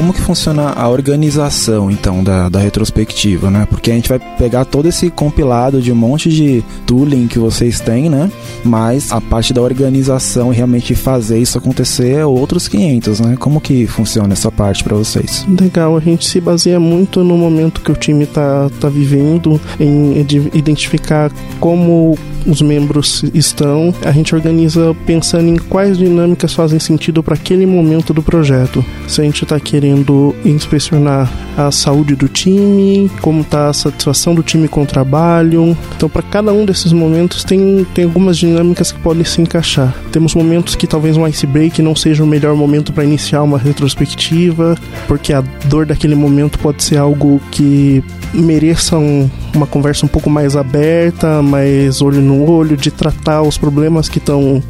como 0.00 0.14
que 0.14 0.20
funciona 0.22 0.70
a 0.70 0.88
organização, 0.88 1.90
então, 1.90 2.24
da, 2.24 2.48
da 2.48 2.58
retrospectiva, 2.58 3.50
né? 3.50 3.66
Porque 3.68 3.90
a 3.90 3.94
gente 3.94 4.08
vai 4.08 4.18
pegar 4.18 4.64
todo 4.64 4.88
esse 4.88 5.10
compilado 5.10 5.82
de 5.82 5.92
um 5.92 5.94
monte 5.94 6.30
de 6.30 6.64
tooling 6.86 7.26
que 7.26 7.38
vocês 7.38 7.80
têm, 7.80 8.08
né? 8.08 8.32
Mas 8.64 9.12
a 9.12 9.20
parte 9.20 9.52
da 9.52 9.60
organização 9.60 10.54
e 10.54 10.56
realmente 10.56 10.94
fazer 10.94 11.38
isso 11.38 11.58
acontecer 11.58 12.14
é 12.14 12.24
outros 12.24 12.66
500, 12.66 13.20
né? 13.20 13.36
Como 13.38 13.60
que 13.60 13.86
funciona 13.86 14.32
essa 14.32 14.50
parte 14.50 14.82
para 14.82 14.96
vocês? 14.96 15.46
Legal, 15.60 15.94
a 15.94 16.00
gente 16.00 16.26
se 16.26 16.40
baseia 16.40 16.80
muito 16.80 17.22
no 17.22 17.36
momento 17.36 17.82
que 17.82 17.92
o 17.92 17.94
time 17.94 18.24
tá, 18.24 18.70
tá 18.80 18.88
vivendo, 18.88 19.60
em 19.78 20.18
identificar 20.54 21.30
como 21.60 22.16
os 22.46 22.62
membros 22.62 23.24
estão, 23.34 23.94
a 24.04 24.12
gente 24.12 24.34
organiza 24.34 24.94
pensando 25.06 25.48
em 25.48 25.56
quais 25.56 25.98
dinâmicas 25.98 26.54
fazem 26.54 26.78
sentido 26.78 27.22
para 27.22 27.34
aquele 27.34 27.66
momento 27.66 28.12
do 28.12 28.22
projeto. 28.22 28.84
Se 29.06 29.20
a 29.20 29.24
gente 29.24 29.44
está 29.44 29.58
querendo 29.58 30.34
inspecionar 30.44 31.30
a 31.66 31.70
saúde 31.72 32.14
do 32.14 32.28
time, 32.28 33.10
como 33.20 33.42
está 33.42 33.68
a 33.68 33.72
satisfação 33.72 34.34
do 34.34 34.42
time 34.42 34.68
com 34.68 34.82
o 34.82 34.86
trabalho. 34.86 35.76
Então, 35.96 36.08
para 36.08 36.22
cada 36.22 36.52
um 36.52 36.64
desses 36.64 36.92
momentos, 36.92 37.44
tem, 37.44 37.86
tem 37.94 38.04
algumas 38.04 38.38
dinâmicas 38.38 38.92
que 38.92 39.00
podem 39.00 39.24
se 39.24 39.40
encaixar. 39.40 39.94
Temos 40.12 40.34
momentos 40.34 40.74
que 40.74 40.86
talvez 40.86 41.16
um 41.16 41.26
ice 41.26 41.46
break 41.46 41.82
não 41.82 41.94
seja 41.94 42.22
o 42.22 42.26
melhor 42.26 42.54
momento 42.54 42.92
para 42.92 43.04
iniciar 43.04 43.42
uma 43.42 43.58
retrospectiva, 43.58 44.76
porque 45.06 45.32
a 45.32 45.40
dor 45.66 45.86
daquele 45.86 46.14
momento 46.14 46.58
pode 46.58 46.82
ser 46.82 46.96
algo 46.96 47.40
que 47.50 48.02
mereça 48.32 48.96
um, 48.96 49.28
uma 49.54 49.66
conversa 49.66 50.06
um 50.06 50.08
pouco 50.08 50.30
mais 50.30 50.56
aberta, 50.56 51.42
mais 51.42 52.00
olho 52.00 52.20
no 52.20 52.48
olho, 52.48 52.76
de 52.76 52.90
tratar 52.90 53.42
os 53.42 53.58
problemas 53.58 54.08
que 54.08 54.18
estão 54.18 54.62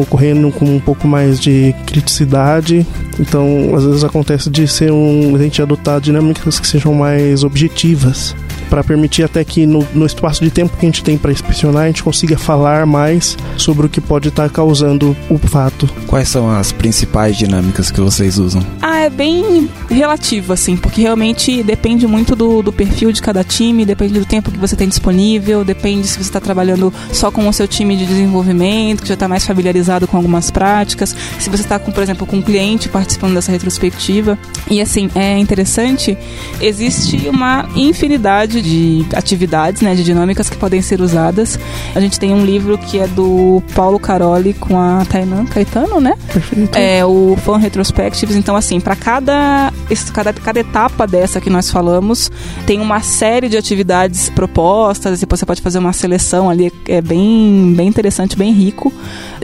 ocorrendo 0.00 0.50
com 0.52 0.64
um 0.64 0.80
pouco 0.80 1.08
mais 1.08 1.40
de 1.40 1.74
criticidade. 1.86 2.86
Então, 3.18 3.74
às 3.74 3.84
vezes 3.84 4.04
acontece 4.04 4.50
de 4.50 4.66
ser 4.66 4.90
um, 4.92 5.34
a 5.34 5.38
gente 5.38 5.60
adotar 5.60 6.00
dinâmicas 6.00 6.58
que 6.58 6.66
sejam 6.66 6.94
mais 6.94 7.44
objetivas 7.44 8.34
para 8.72 8.82
permitir 8.82 9.22
até 9.22 9.44
que 9.44 9.66
no, 9.66 9.86
no, 9.92 10.06
espaço 10.06 10.42
de 10.42 10.50
tempo 10.50 10.74
que 10.78 10.86
a 10.86 10.88
gente 10.88 11.04
tem 11.04 11.18
para 11.18 11.30
inspecionar 11.30 11.82
a 11.82 11.86
gente 11.88 12.02
consiga 12.02 12.38
falar 12.38 12.86
mais 12.86 13.36
sobre 13.58 13.84
o 13.84 13.88
que 13.88 14.00
pode 14.00 14.28
estar 14.28 14.44
tá 14.44 14.48
causando 14.48 15.14
o 15.28 15.36
fato. 15.36 15.86
Quais 16.06 16.28
são 16.28 16.50
as 16.50 16.72
principais 16.72 17.36
dinâmicas 17.36 17.90
que 17.90 18.00
vocês 18.00 18.38
usam? 18.38 18.64
Ah, 18.80 19.01
é 19.02 19.10
bem 19.10 19.68
relativo, 19.90 20.52
assim, 20.52 20.76
porque 20.76 21.02
realmente 21.02 21.62
depende 21.62 22.06
muito 22.06 22.36
do, 22.36 22.62
do 22.62 22.72
perfil 22.72 23.10
de 23.12 23.20
cada 23.20 23.42
time, 23.42 23.84
depende 23.84 24.18
do 24.18 24.24
tempo 24.24 24.50
que 24.50 24.58
você 24.58 24.76
tem 24.76 24.88
disponível, 24.88 25.64
depende 25.64 26.06
se 26.06 26.14
você 26.14 26.22
está 26.22 26.40
trabalhando 26.40 26.92
só 27.12 27.30
com 27.30 27.48
o 27.48 27.52
seu 27.52 27.66
time 27.66 27.96
de 27.96 28.06
desenvolvimento, 28.06 29.02
que 29.02 29.08
já 29.08 29.14
está 29.14 29.26
mais 29.26 29.44
familiarizado 29.44 30.06
com 30.06 30.16
algumas 30.16 30.50
práticas, 30.50 31.14
se 31.38 31.50
você 31.50 31.62
está, 31.62 31.78
por 31.78 32.02
exemplo, 32.02 32.26
com 32.26 32.36
um 32.36 32.42
cliente 32.42 32.88
participando 32.88 33.34
dessa 33.34 33.50
retrospectiva. 33.50 34.38
E 34.70 34.80
assim, 34.80 35.10
é 35.14 35.36
interessante, 35.36 36.16
existe 36.60 37.28
uma 37.28 37.68
infinidade 37.74 38.62
de 38.62 39.04
atividades, 39.14 39.82
né, 39.82 39.94
de 39.94 40.04
dinâmicas 40.04 40.48
que 40.48 40.56
podem 40.56 40.80
ser 40.80 41.00
usadas. 41.00 41.58
A 41.94 42.00
gente 42.00 42.20
tem 42.20 42.32
um 42.32 42.44
livro 42.44 42.78
que 42.78 42.98
é 42.98 43.08
do 43.08 43.62
Paulo 43.74 43.98
Caroli 43.98 44.54
com 44.54 44.78
a 44.78 45.04
Tainan 45.04 45.44
Caetano, 45.46 46.00
né? 46.00 46.14
Perfeito. 46.32 46.76
É 46.76 47.04
o 47.04 47.36
Fan 47.44 47.58
Retrospectives. 47.58 48.36
Então, 48.36 48.54
assim, 48.54 48.80
para 48.80 48.91
cada, 48.96 49.72
cada, 50.12 50.32
cada 50.32 50.60
etapa 50.60 51.06
dessa 51.06 51.40
que 51.40 51.50
nós 51.50 51.70
falamos, 51.70 52.30
tem 52.66 52.80
uma 52.80 53.00
série 53.00 53.48
de 53.48 53.56
atividades 53.56 54.28
propostas. 54.30 55.20
Depois 55.20 55.40
você 55.40 55.46
pode 55.46 55.62
fazer 55.62 55.78
uma 55.78 55.92
seleção 55.92 56.48
ali, 56.48 56.72
é 56.86 57.00
bem, 57.00 57.74
bem 57.76 57.88
interessante, 57.88 58.36
bem 58.36 58.52
rico. 58.52 58.92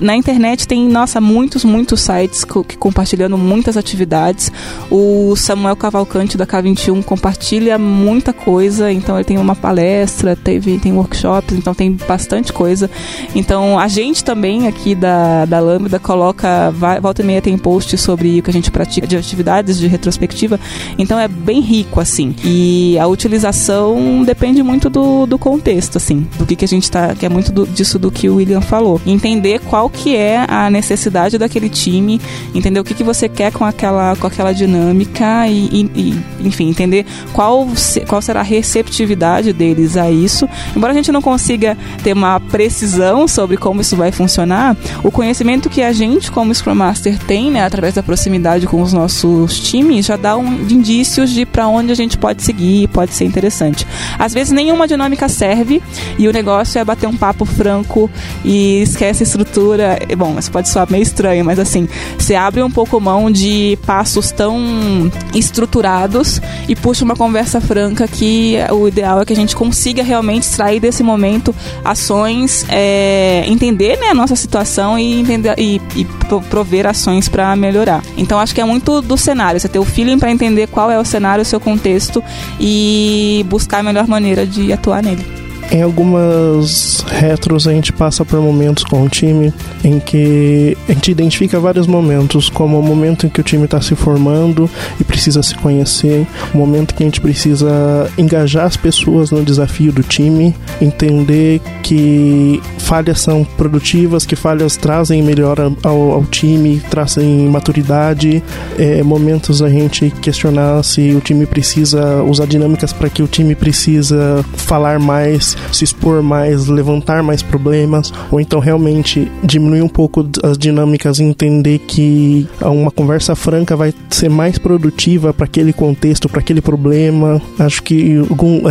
Na 0.01 0.15
internet 0.15 0.67
tem, 0.67 0.89
nossa, 0.89 1.21
muitos, 1.21 1.65
muitos 1.65 2.01
sites 2.01 2.45
que 2.45 2.77
compartilhando 2.77 3.37
muitas 3.37 3.77
atividades. 3.77 4.51
O 4.91 5.35
Samuel 5.37 5.77
Cavalcante 5.77 6.37
da 6.37 6.47
K21 6.47 7.03
compartilha 7.05 7.79
muita 7.79 8.33
coisa. 8.33 8.93
Então, 8.93 9.17
ele 9.17 9.25
tem 9.25 9.39
uma 9.39 9.57
palestra, 9.57 10.37
teve, 10.37 10.79
tem 10.79 10.93
workshops, 10.93 11.57
então 11.57 11.75
tem 11.75 11.93
bastante 11.93 12.53
coisa. 12.53 12.91
Então 13.35 13.79
a 13.79 13.89
gente 13.89 14.25
também 14.25 14.67
aqui 14.67 14.95
da, 14.95 15.45
da 15.45 15.61
Lambda 15.61 15.99
coloca, 15.99 16.73
volta 17.01 17.23
e 17.23 17.25
meia 17.25 17.43
tem 17.43 17.57
post 17.57 17.97
sobre 17.99 18.41
o 18.41 18.43
que 18.43 18.51
a 18.51 18.53
gente 18.53 18.71
pratica 18.71 19.07
de 19.07 19.17
atividades 19.39 19.79
de 19.79 19.87
retrospectiva, 19.87 20.59
então 20.99 21.19
é 21.19 21.29
bem 21.29 21.61
rico 21.61 22.01
assim. 22.01 22.35
E 22.45 22.99
a 22.99 23.07
utilização 23.07 24.23
depende 24.25 24.63
muito 24.63 24.91
do, 24.91 25.27
do 25.27 25.39
contexto, 25.39 25.97
assim, 25.97 26.27
do 26.39 26.47
que, 26.47 26.57
que 26.57 26.65
a 26.65 26.69
gente 26.69 26.91
tá, 26.91 27.15
que 27.15 27.25
é 27.25 27.29
muito 27.29 27.53
do, 27.53 27.67
disso 27.67 27.99
do 27.99 28.11
que 28.11 28.29
o 28.29 28.37
William 28.37 28.61
falou. 28.61 29.01
Entender 29.07 29.61
qual 29.61 29.89
que 29.89 30.17
é 30.17 30.45
a 30.49 30.71
necessidade 30.71 31.39
daquele 31.39 31.69
time, 31.69 32.21
entender 32.55 32.81
o 32.81 32.85
que, 32.85 32.95
que 32.95 33.05
você 33.05 33.29
quer 33.29 33.53
com 33.53 33.65
aquela, 33.65 34.17
com 34.17 34.27
aquela 34.27 34.53
dinâmica 34.53 35.47
e, 35.49 35.89
e, 35.95 36.15
enfim, 36.41 36.69
entender 36.69 37.07
qual, 37.33 37.67
qual 38.07 38.21
será 38.21 38.41
a 38.41 38.43
receptividade 38.43 38.99
receptividade 38.99 39.53
deles 39.53 39.97
a 39.97 40.11
isso. 40.11 40.49
Embora 40.77 40.93
a 40.93 40.97
gente 40.97 41.13
não 41.13 41.23
consiga 41.23 41.77
ter 42.03 42.13
uma 42.13 42.41
precisão 42.41 43.29
sobre 43.29 43.57
como 43.57 43.81
isso 43.81 43.97
vai 43.97 44.13
funcionar, 44.13 44.77
o 45.03 45.11
conhecimento 45.11 45.69
que 45.69 45.83
a 45.83 45.93
gente, 45.93 46.31
como 46.31 46.55
Scrum 46.55 46.75
Master, 46.75 47.19
tem, 47.19 47.51
né, 47.51 47.65
através 47.65 47.95
da 47.95 48.03
proximidade 48.03 48.67
com 48.67 48.81
os 48.83 48.93
nossos 48.93 49.25
times, 49.49 50.07
já 50.07 50.17
dá 50.17 50.37
um, 50.37 50.47
indícios 50.63 51.31
de 51.31 51.45
para 51.45 51.69
onde 51.69 51.93
a 51.93 51.95
gente 51.95 52.17
pode 52.19 52.43
seguir, 52.43 52.89
pode 52.89 53.15
ser 53.15 53.25
interessante. 53.25 53.87
Às 54.19 54.33
vezes 54.33 54.53
nenhuma 54.53 54.87
dinâmica 54.87 55.29
serve 55.29 55.83
e 56.19 56.29
o 56.29 56.33
negócio 56.33 56.79
é 56.79 56.85
bater 56.85 57.07
um 57.07 57.17
papo 57.17 57.45
franco 57.45 58.11
e 58.45 58.83
esquece 58.83 59.23
a 59.23 59.27
estrutura. 59.27 59.99
Bom, 60.17 60.39
isso 60.39 60.51
pode 60.51 60.69
soar 60.69 60.91
meio 60.91 61.03
estranho, 61.03 61.45
mas 61.45 61.59
assim, 61.59 61.89
você 62.19 62.35
abre 62.35 62.63
um 62.63 62.71
pouco 62.71 63.01
mão 63.01 63.31
de 63.31 63.79
passos 63.87 64.31
tão 64.31 65.11
estruturados 65.35 66.41
e 66.69 66.75
puxa 66.75 67.05
uma 67.05 67.17
conversa 67.17 67.61
franca 67.61 68.07
que 68.07 68.57
o 68.71 68.89
ideal 68.89 69.21
é 69.21 69.25
que 69.25 69.33
a 69.33 69.37
gente 69.37 69.55
consiga 69.55 70.03
realmente 70.03 70.45
extrair 70.45 70.81
desse 70.81 71.03
momento 71.03 71.55
ações, 71.85 72.65
é, 72.69 73.45
entender 73.47 73.99
né, 73.99 74.09
a 74.09 74.15
nossa 74.15 74.37
situação 74.37 74.99
e, 74.99 75.21
entender, 75.21 75.55
e, 75.59 75.81
e 75.97 76.05
prover 76.49 76.87
ações 76.87 77.29
para 77.29 77.55
melhorar. 77.57 78.03
Então 78.17 78.39
acho 78.39 78.55
que 78.55 78.61
é 78.61 78.65
muito 78.65 79.01
do 79.03 79.17
cenário, 79.19 79.61
você 79.61 79.69
ter 79.69 79.79
o 79.79 79.85
feeling 79.85 80.19
para 80.19 80.31
entender 80.31 80.67
qual 80.69 80.91
é 80.91 80.99
o 80.99 81.05
cenário, 81.05 81.43
o 81.43 81.45
seu 81.45 81.61
contexto 81.61 82.23
e 82.61 83.45
buscar 83.49 83.79
a 83.79 83.83
melhor 83.83 84.07
maneira 84.07 84.47
de 84.47 84.73
atuar 84.73 85.03
nele. 85.03 85.38
Em 85.71 85.83
algumas 85.83 87.05
retros 87.07 87.69
a 87.69 87.73
gente 87.73 87.93
passa 87.93 88.25
por 88.25 88.41
momentos 88.41 88.85
com 88.85 89.03
o 89.03 89.09
time 89.09 89.53
em 89.85 90.01
que 90.01 90.77
a 90.89 90.93
gente 90.93 91.11
identifica 91.11 91.61
vários 91.61 91.87
momentos, 91.87 92.49
como 92.49 92.79
o 92.79 92.83
momento 92.83 93.27
em 93.27 93.29
que 93.29 93.41
o 93.41 93.45
time 93.45 93.67
está 93.67 93.79
se 93.81 93.95
formando 93.95 94.69
e 94.99 95.05
precisa 95.05 95.43
se 95.43 95.55
conhecer, 95.57 96.27
o 96.55 96.59
momento 96.59 96.95
que 96.95 97.03
a 97.03 97.07
gente 97.07 97.21
precisa 97.21 97.69
engajar 98.17 98.65
as 98.65 98.79
pessoas 98.79 99.31
no 99.31 99.45
desafio 99.45 99.93
do 99.93 100.03
time, 100.03 100.55
entender 100.81 101.61
que 101.83 102.63
falhas 102.79 103.21
são 103.21 103.45
produtivas, 103.45 104.25
que 104.25 104.35
falhas 104.35 104.77
trazem 104.77 105.23
melhora 105.23 105.71
ao, 105.83 106.13
ao 106.13 106.25
time, 106.25 106.81
trazem 106.89 107.47
maturidade, 107.49 108.43
é, 108.79 109.03
momentos 109.03 109.61
a 109.61 109.69
gente 109.69 110.11
questionar 110.23 110.83
se 110.83 111.15
o 111.15 111.21
time 111.21 111.45
precisa 111.45 112.23
usar 112.23 112.47
dinâmicas 112.47 112.91
para 112.91 113.11
que 113.11 113.23
o 113.23 113.27
time 113.27 113.55
precisa 113.55 114.43
falar 114.57 114.99
mais 114.99 115.58
se 115.73 115.85
expor 115.85 116.23
mais, 116.23 116.67
levantar 116.67 117.23
mais 117.23 117.43
problemas, 117.43 118.13
ou 118.31 118.41
então 118.41 118.61
realmente 118.61 119.31
diminuir 119.43 119.83
um 119.83 119.89
pouco 119.89 120.27
as 120.43 120.57
dinâmicas 120.59 121.19
e 121.19 121.25
entender 121.25 121.79
que 121.81 122.47
uma 122.61 122.91
conversa 122.91 123.35
franca 123.35 123.77
vai 123.77 123.93
ser 124.11 124.29
mais 124.29 124.59
produtiva 124.59 125.33
para 125.33 125.45
aquele 125.45 125.73
contexto, 125.73 126.29
para 126.29 126.41
aquele 126.41 126.61
problema. 126.61 127.41
Acho 127.59 127.83
que 127.83 128.17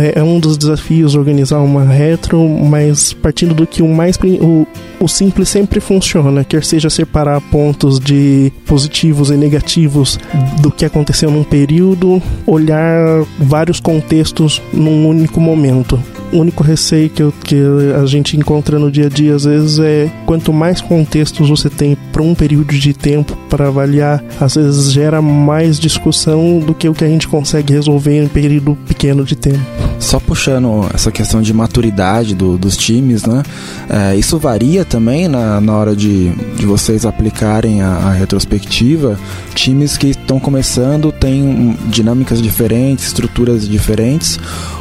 é, 0.00 0.18
é 0.20 0.22
um 0.22 0.38
dos 0.38 0.56
desafios 0.56 1.14
organizar 1.14 1.60
uma 1.60 1.84
retro, 1.84 2.46
mas 2.48 3.12
partindo 3.12 3.54
do 3.54 3.66
que 3.66 3.82
o 3.82 3.88
mais 3.88 4.18
o, 4.40 4.66
o 5.00 5.08
simples 5.08 5.48
sempre 5.48 5.80
funciona, 5.80 6.44
quer 6.44 6.64
seja 6.64 6.90
separar 6.90 7.40
pontos 7.40 7.98
de 7.98 8.52
positivos 8.66 9.30
e 9.30 9.36
negativos 9.36 10.18
do 10.60 10.70
que 10.70 10.84
aconteceu 10.84 11.30
num 11.30 11.44
período, 11.44 12.22
olhar 12.46 13.24
vários 13.38 13.80
contextos 13.80 14.60
num 14.72 15.08
único 15.08 15.40
momento. 15.40 15.98
O 16.32 16.38
único 16.38 16.62
receio 16.62 17.08
que, 17.08 17.22
eu, 17.22 17.32
que 17.44 17.56
a 18.00 18.04
gente 18.06 18.36
encontra 18.36 18.78
no 18.78 18.90
dia 18.90 19.06
a 19.06 19.08
dia 19.08 19.34
às 19.34 19.44
vezes 19.44 19.78
é 19.78 20.10
quanto 20.26 20.52
mais 20.52 20.80
contextos 20.80 21.48
você 21.48 21.70
tem 21.70 21.96
para 22.12 22.22
um 22.22 22.34
período 22.34 22.74
de 22.74 22.92
tempo 22.92 23.36
para 23.48 23.68
avaliar, 23.68 24.22
às 24.40 24.54
vezes 24.54 24.92
gera 24.92 25.22
mais 25.22 25.78
discussão 25.78 26.58
do 26.58 26.74
que 26.74 26.88
o 26.88 26.94
que 26.94 27.04
a 27.04 27.08
gente 27.08 27.26
consegue 27.26 27.72
resolver 27.72 28.18
em 28.18 28.24
um 28.24 28.28
período 28.28 28.76
pequeno 28.86 29.24
de 29.24 29.36
tempo. 29.36 29.87
Só 29.98 30.20
puxando 30.20 30.88
essa 30.94 31.10
questão 31.10 31.42
de 31.42 31.52
maturidade 31.52 32.34
do, 32.34 32.56
dos 32.56 32.76
times, 32.76 33.24
né? 33.24 33.42
É, 33.88 34.16
isso 34.16 34.38
varia 34.38 34.84
também 34.84 35.28
na, 35.28 35.60
na 35.60 35.76
hora 35.76 35.96
de, 35.96 36.30
de 36.56 36.66
vocês 36.66 37.04
aplicarem 37.04 37.82
a, 37.82 37.88
a 37.88 38.12
retrospectiva. 38.12 39.18
Times 39.54 39.96
que 39.96 40.08
estão 40.08 40.38
começando 40.38 41.10
têm 41.10 41.76
dinâmicas 41.86 42.40
diferentes, 42.40 43.06
estruturas 43.06 43.68
diferentes, 43.68 44.38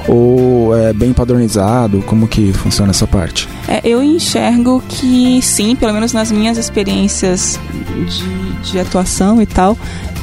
ou 0.08 0.78
é 0.78 0.94
bem 0.94 1.14
padronizado? 1.14 2.02
Como 2.04 2.28
que 2.28 2.54
funciona 2.54 2.92
essa 2.92 3.08
parte? 3.08 3.50
É, 3.68 3.82
eu 3.84 4.04
enxergo 4.04 4.84
que 4.88 5.42
sim, 5.42 5.76
pelo 5.76 5.94
menos 5.94 6.14
nas 6.14 6.32
minhas 6.32 6.58
experiências 6.58 7.60
de, 8.08 8.72
de 8.72 8.80
atuação 8.80 9.42
e 9.42 9.46
tal, 9.46 9.78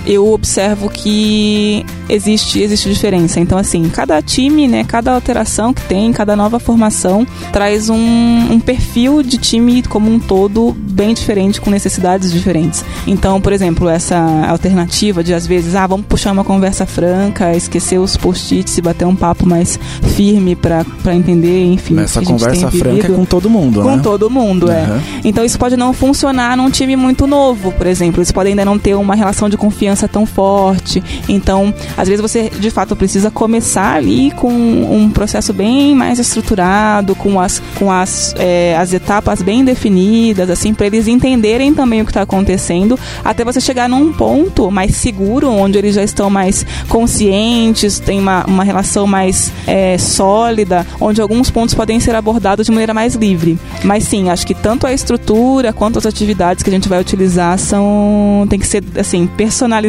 eu 0.06 0.32
observo 0.32 0.88
que 0.88 1.84
existe 2.08 2.60
existe 2.60 2.88
diferença. 2.88 3.40
Então 3.40 3.58
assim, 3.58 3.88
cada 3.88 4.20
time, 4.20 4.68
né, 4.68 4.84
cada 4.84 5.12
alteração 5.12 5.72
que 5.72 5.82
tem, 5.82 6.12
cada 6.12 6.36
nova 6.36 6.58
formação 6.58 7.26
traz 7.52 7.88
um, 7.88 7.96
um 7.96 8.60
perfil 8.60 9.22
de 9.22 9.38
time 9.38 9.82
como 9.82 10.10
um 10.10 10.18
todo 10.18 10.74
bem 10.76 11.14
diferente, 11.14 11.60
com 11.60 11.70
necessidades 11.70 12.32
diferentes. 12.32 12.84
Então, 13.06 13.40
por 13.40 13.52
exemplo, 13.52 13.88
essa 13.88 14.18
alternativa 14.48 15.22
de 15.22 15.34
às 15.34 15.46
vezes, 15.46 15.74
ah, 15.74 15.86
vamos 15.86 16.06
puxar 16.06 16.32
uma 16.32 16.44
conversa 16.44 16.86
franca, 16.86 17.54
esquecer 17.54 17.98
os 17.98 18.16
post-its 18.16 18.78
e 18.78 18.82
bater 18.82 19.06
um 19.06 19.16
papo 19.16 19.46
mais 19.46 19.78
firme 20.14 20.54
para 20.54 20.84
entender, 21.14 21.64
enfim. 21.66 21.98
Essa 21.98 22.22
conversa 22.22 22.70
franca 22.70 23.06
é 23.06 23.10
com 23.10 23.24
todo 23.24 23.50
mundo, 23.50 23.82
com 23.82 23.88
né? 23.88 23.96
Com 23.96 24.02
todo 24.02 24.30
mundo, 24.30 24.66
uhum. 24.66 24.72
é. 24.72 25.00
Então 25.24 25.44
isso 25.44 25.58
pode 25.58 25.76
não 25.76 25.92
funcionar 25.92 26.56
num 26.56 26.70
time 26.70 26.96
muito 26.96 27.26
novo, 27.26 27.72
por 27.72 27.86
exemplo. 27.86 28.20
Eles 28.20 28.32
podem 28.32 28.52
ainda 28.52 28.64
não 28.64 28.78
ter 28.78 28.94
uma 28.94 29.14
relação 29.14 29.48
de 29.48 29.56
confiança 29.56 29.93
tão 30.08 30.26
forte. 30.26 31.02
Então, 31.28 31.72
às 31.96 32.08
vezes 32.08 32.20
você 32.20 32.50
de 32.50 32.70
fato 32.70 32.96
precisa 32.96 33.30
começar 33.30 33.94
ali 33.94 34.30
com 34.32 34.52
um 34.52 35.10
processo 35.10 35.52
bem 35.52 35.94
mais 35.94 36.18
estruturado, 36.18 37.14
com 37.14 37.40
as, 37.40 37.62
com 37.78 37.90
as, 37.90 38.34
é, 38.38 38.76
as 38.76 38.92
etapas 38.92 39.42
bem 39.42 39.64
definidas, 39.64 40.50
assim, 40.50 40.74
para 40.74 40.86
eles 40.86 41.06
entenderem 41.06 41.72
também 41.74 42.02
o 42.02 42.04
que 42.04 42.10
está 42.10 42.22
acontecendo, 42.22 42.98
até 43.24 43.44
você 43.44 43.60
chegar 43.60 43.88
num 43.88 44.12
ponto 44.12 44.70
mais 44.70 44.96
seguro, 44.96 45.50
onde 45.50 45.78
eles 45.78 45.94
já 45.94 46.02
estão 46.02 46.28
mais 46.28 46.64
conscientes, 46.88 47.98
tem 47.98 48.20
uma, 48.20 48.44
uma 48.46 48.64
relação 48.64 49.06
mais 49.06 49.52
é, 49.66 49.96
sólida, 49.98 50.86
onde 51.00 51.20
alguns 51.20 51.50
pontos 51.50 51.74
podem 51.74 52.00
ser 52.00 52.14
abordados 52.14 52.66
de 52.66 52.72
maneira 52.72 52.94
mais 52.94 53.14
livre. 53.14 53.58
Mas 53.82 54.04
sim, 54.04 54.28
acho 54.30 54.46
que 54.46 54.54
tanto 54.54 54.86
a 54.86 54.92
estrutura 54.92 55.72
quanto 55.72 55.98
as 55.98 56.06
atividades 56.06 56.62
que 56.62 56.70
a 56.70 56.72
gente 56.72 56.88
vai 56.88 57.00
utilizar 57.00 57.58
são 57.58 58.46
tem 58.48 58.58
que 58.58 58.66
ser 58.66 58.82
assim 58.98 59.26
personalizadas, 59.26 59.83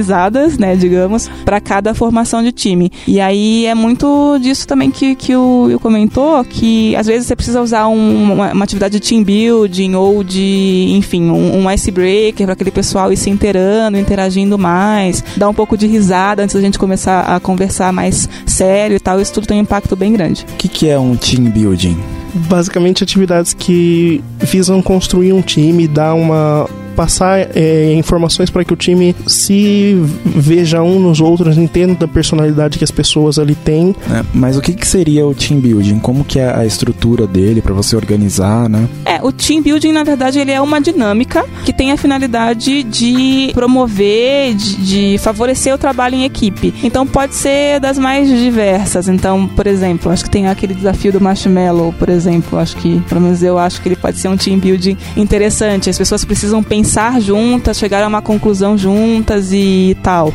né, 0.57 0.75
digamos, 0.75 1.29
para 1.43 1.59
cada 1.59 1.93
formação 1.93 2.43
de 2.43 2.51
time. 2.51 2.91
E 3.07 3.19
aí 3.19 3.65
é 3.65 3.75
muito 3.75 4.37
disso 4.39 4.67
também 4.67 4.91
que, 4.91 5.15
que 5.15 5.35
o 5.35 5.63
Will 5.63 5.79
comentou, 5.79 6.43
que 6.43 6.95
às 6.95 7.07
vezes 7.07 7.27
você 7.27 7.35
precisa 7.35 7.61
usar 7.61 7.87
um, 7.87 8.33
uma, 8.33 8.51
uma, 8.51 8.63
atividade 8.63 8.99
de 8.99 9.07
team 9.07 9.23
building 9.23 9.95
ou 9.95 10.23
de, 10.23 10.87
enfim, 10.91 11.29
um, 11.29 11.63
um 11.63 11.71
icebreaker 11.71 12.45
para 12.45 12.53
aquele 12.53 12.71
pessoal 12.71 13.11
ir 13.11 13.17
se 13.17 13.29
inteirando, 13.29 13.97
interagindo 13.97 14.57
mais, 14.57 15.23
dar 15.37 15.49
um 15.49 15.53
pouco 15.53 15.77
de 15.77 15.87
risada 15.87 16.43
antes 16.43 16.55
da 16.55 16.61
gente 16.61 16.79
começar 16.79 17.21
a 17.21 17.39
conversar 17.39 17.91
mais 17.93 18.27
sério 18.45 18.95
e 18.95 18.99
tal. 18.99 19.19
Isso 19.19 19.33
tudo 19.33 19.47
tem 19.47 19.57
um 19.57 19.61
impacto 19.61 19.95
bem 19.95 20.13
grande. 20.13 20.45
O 20.53 20.55
que, 20.57 20.67
que 20.67 20.89
é 20.89 20.97
um 20.99 21.15
team 21.15 21.45
building? 21.45 21.97
Basicamente 22.33 23.03
atividades 23.03 23.53
que 23.53 24.21
visam 24.39 24.81
construir 24.81 25.31
um 25.31 25.41
time, 25.41 25.87
dar 25.87 26.13
uma 26.13 26.67
passar 26.95 27.49
é, 27.55 27.93
informações 27.93 28.49
para 28.49 28.63
que 28.63 28.73
o 28.73 28.75
time 28.75 29.15
se 29.27 29.95
veja 30.25 30.81
um 30.81 30.99
nos 30.99 31.19
outros, 31.19 31.57
entenda 31.57 32.05
a 32.05 32.07
personalidade 32.07 32.77
que 32.77 32.83
as 32.83 32.91
pessoas 32.91 33.37
ali 33.37 33.55
têm. 33.55 33.95
É, 34.09 34.23
mas 34.33 34.57
o 34.57 34.61
que, 34.61 34.73
que 34.73 34.87
seria 34.87 35.25
o 35.25 35.33
team 35.33 35.59
building? 35.59 35.99
Como 35.99 36.23
que 36.23 36.39
é 36.39 36.55
a 36.55 36.65
estrutura 36.65 37.27
dele 37.27 37.61
para 37.61 37.73
você 37.73 37.95
organizar, 37.95 38.69
né? 38.69 38.87
É, 39.05 39.21
o 39.21 39.31
team 39.31 39.61
building 39.61 39.91
na 39.91 40.03
verdade 40.03 40.39
ele 40.39 40.51
é 40.51 40.61
uma 40.61 40.79
dinâmica 40.79 41.45
que 41.65 41.73
tem 41.73 41.91
a 41.91 41.97
finalidade 41.97 42.83
de 42.83 43.51
promover, 43.53 44.55
de, 44.55 44.75
de 44.77 45.17
favorecer 45.17 45.73
o 45.73 45.77
trabalho 45.77 46.15
em 46.15 46.23
equipe. 46.23 46.73
Então 46.83 47.05
pode 47.05 47.35
ser 47.35 47.79
das 47.79 47.97
mais 47.97 48.29
diversas. 48.29 49.07
Então, 49.07 49.47
por 49.47 49.67
exemplo, 49.67 50.11
acho 50.11 50.23
que 50.23 50.29
tem 50.29 50.47
aquele 50.47 50.73
desafio 50.73 51.11
do 51.11 51.19
marshmallow, 51.19 51.93
por 51.93 52.09
exemplo. 52.09 52.57
Acho 52.57 52.77
que, 52.77 53.01
pelo 53.09 53.21
menos 53.21 53.43
eu 53.43 53.57
acho 53.57 53.81
que 53.81 53.89
ele 53.89 53.95
pode 53.95 54.17
ser 54.17 54.27
um 54.27 54.37
team 54.37 54.59
building 54.59 54.97
interessante. 55.17 55.89
As 55.89 55.97
pessoas 55.97 56.23
precisam 56.23 56.63
pensar 56.63 56.84
pensar 56.85 57.19
juntas, 57.19 57.79
chegar 57.79 58.03
a 58.03 58.07
uma 58.07 58.21
conclusão 58.21 58.77
juntas 58.77 59.51
e 59.51 59.97
tal. 60.03 60.31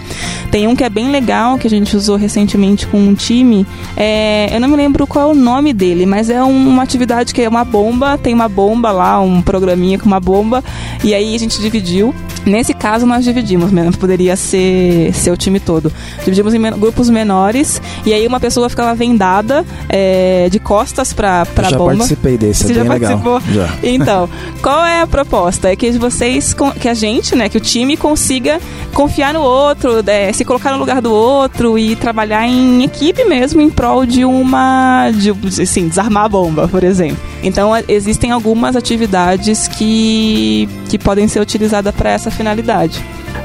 Tem 0.51 0.67
um 0.67 0.75
que 0.75 0.83
é 0.83 0.91
bem 0.91 1.09
legal 1.09 1.57
que 1.57 1.67
a 1.69 1.71
gente 1.71 1.97
usou 1.97 2.17
recentemente 2.17 2.89
com 2.89 2.99
um 2.99 3.15
time. 3.15 3.65
É, 3.97 4.49
eu 4.53 4.61
não 4.61 4.67
me 4.67 4.75
lembro 4.75 5.07
qual 5.07 5.29
é 5.29 5.33
o 5.33 5.35
nome 5.35 5.73
dele, 5.73 6.05
mas 6.07 6.29
é 6.29 6.43
uma 6.43 6.83
atividade 6.83 7.33
que 7.33 7.41
é 7.41 7.49
uma 7.49 7.65
bomba, 7.65 8.19
tem 8.19 8.35
uma 8.35 8.49
bomba 8.49 8.91
lá, 8.91 9.21
um 9.21 9.41
programinha 9.41 9.97
com 9.97 10.07
uma 10.07 10.19
bomba, 10.19 10.65
e 11.05 11.15
aí 11.15 11.37
a 11.37 11.39
gente 11.39 11.61
dividiu. 11.61 12.13
Nesse 12.45 12.73
caso 12.73 13.05
nós 13.07 13.23
dividimos, 13.23 13.71
mesmo 13.71 13.97
poderia 13.99 14.35
ser, 14.35 15.13
ser 15.15 15.31
o 15.31 15.37
time 15.37 15.61
todo. 15.61 15.93
Dividimos 16.25 16.55
em 16.55 16.61
grupos 16.73 17.11
menores 17.11 17.81
e 18.05 18.15
aí 18.15 18.27
uma 18.27 18.41
pessoa 18.41 18.69
ficava 18.69 18.95
vendada 18.95 19.65
é, 19.89 20.49
de 20.51 20.59
costas 20.59 21.13
para 21.13 21.45
para 21.45 21.71
bomba. 21.71 21.93
Já 21.93 21.99
participei 21.99 22.39
desse, 22.39 22.65
é 22.65 22.67
Você 22.67 22.73
é 22.73 22.77
já 22.77 22.85
participou? 22.87 23.43
Legal. 23.47 23.67
Já. 23.69 23.79
Então, 23.83 24.29
qual 24.63 24.85
é 24.85 25.03
a 25.03 25.07
proposta? 25.07 25.71
É 25.71 25.77
que 25.77 25.91
vocês 25.93 26.40
que 26.81 26.89
a 26.89 26.95
gente, 26.95 27.35
né, 27.37 27.49
que 27.49 27.57
o 27.57 27.61
time 27.61 27.97
consiga 27.97 28.61
confiar 28.95 29.33
no 29.33 29.41
outro, 29.41 30.03
é, 30.07 30.33
se 30.33 30.45
colocar 30.45 30.73
no 30.73 30.79
lugar 30.79 31.01
do 31.01 31.13
outro 31.13 31.79
e 31.79 31.97
trabalhar 31.97 32.47
em 32.47 32.83
equipe 32.83 33.25
mesmo 33.25 33.61
em 33.61 33.71
prol 33.71 34.05
de 34.05 34.25
uma, 34.25 35.11
de, 35.11 35.31
assim, 35.63 35.89
desarmar 35.89 36.25
a 36.25 36.29
bomba, 36.29 36.69
por 36.69 36.83
exemplo. 36.85 37.19
Então 37.43 37.71
existem 37.89 38.31
algumas 38.31 38.77
atividades 38.77 39.69
que, 39.69 40.69
que 40.89 40.99
podem 40.99 41.29
ser 41.29 41.41
utilizadas 41.41 41.95
para 41.95 42.11
essa 42.11 42.31
finalidade. 42.31 43.03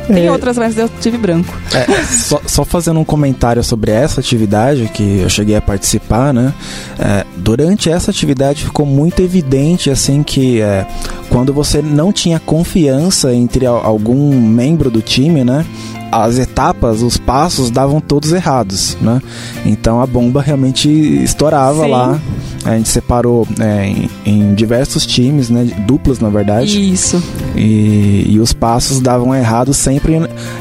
Tem 0.08 0.28
é... 0.28 0.32
outras, 0.32 0.58
mas 0.58 0.78
eu 0.78 0.90
tive 1.02 1.18
branco. 1.18 1.54
É, 1.74 2.04
só, 2.04 2.42
só, 2.46 2.64
fazendo 2.66 3.00
um 3.00 3.04
comentário 3.04 3.64
sobre 3.64 3.92
essa 3.92 4.20
atividade 4.20 4.90
que 4.94 5.20
eu 5.20 5.30
cheguei 5.30 5.56
a 5.56 5.62
participar, 5.62 6.34
né? 6.34 6.54
É, 7.00 7.26
durante 7.38 7.90
essa 7.90 8.12
atividade 8.12 8.64
ficou 8.64 8.86
muito 8.86 9.22
evidente 9.22 9.90
assim 9.90 10.24
que 10.24 10.62
é, 10.62 10.86
quando 11.30 11.54
você 11.54 11.82
não 11.82 12.12
tinha 12.12 12.40
confiança 12.40 13.34
entre 13.34 13.66
algum 13.66 14.40
membro 14.40 14.90
do 14.90 15.02
time, 15.02 15.44
né? 15.44 15.66
as 16.12 16.38
etapas, 16.38 17.02
os 17.02 17.18
passos 17.18 17.70
davam 17.70 18.00
todos 18.00 18.32
errados, 18.32 18.98
né? 19.02 19.22
Então 19.66 20.02
a 20.02 20.08
bomba 20.08 20.42
realmente 20.42 20.90
estourava 20.90 21.84
Sim. 21.84 21.92
lá. 21.92 22.22
A 22.66 22.76
gente 22.76 22.90
separou 22.90 23.48
é, 23.60 23.86
em, 23.88 24.10
em, 24.26 24.54
diversos 24.56 25.06
times, 25.06 25.50
né? 25.52 25.66
Duplas, 25.86 26.20
na 26.20 26.30
verdade. 26.30 26.92
Isso. 26.92 27.24
E, 27.56 28.26
e 28.28 28.40
os 28.40 28.54
passos 28.54 29.00
davam 29.00 29.36
errado 29.36 29.74
sempre 29.74 30.16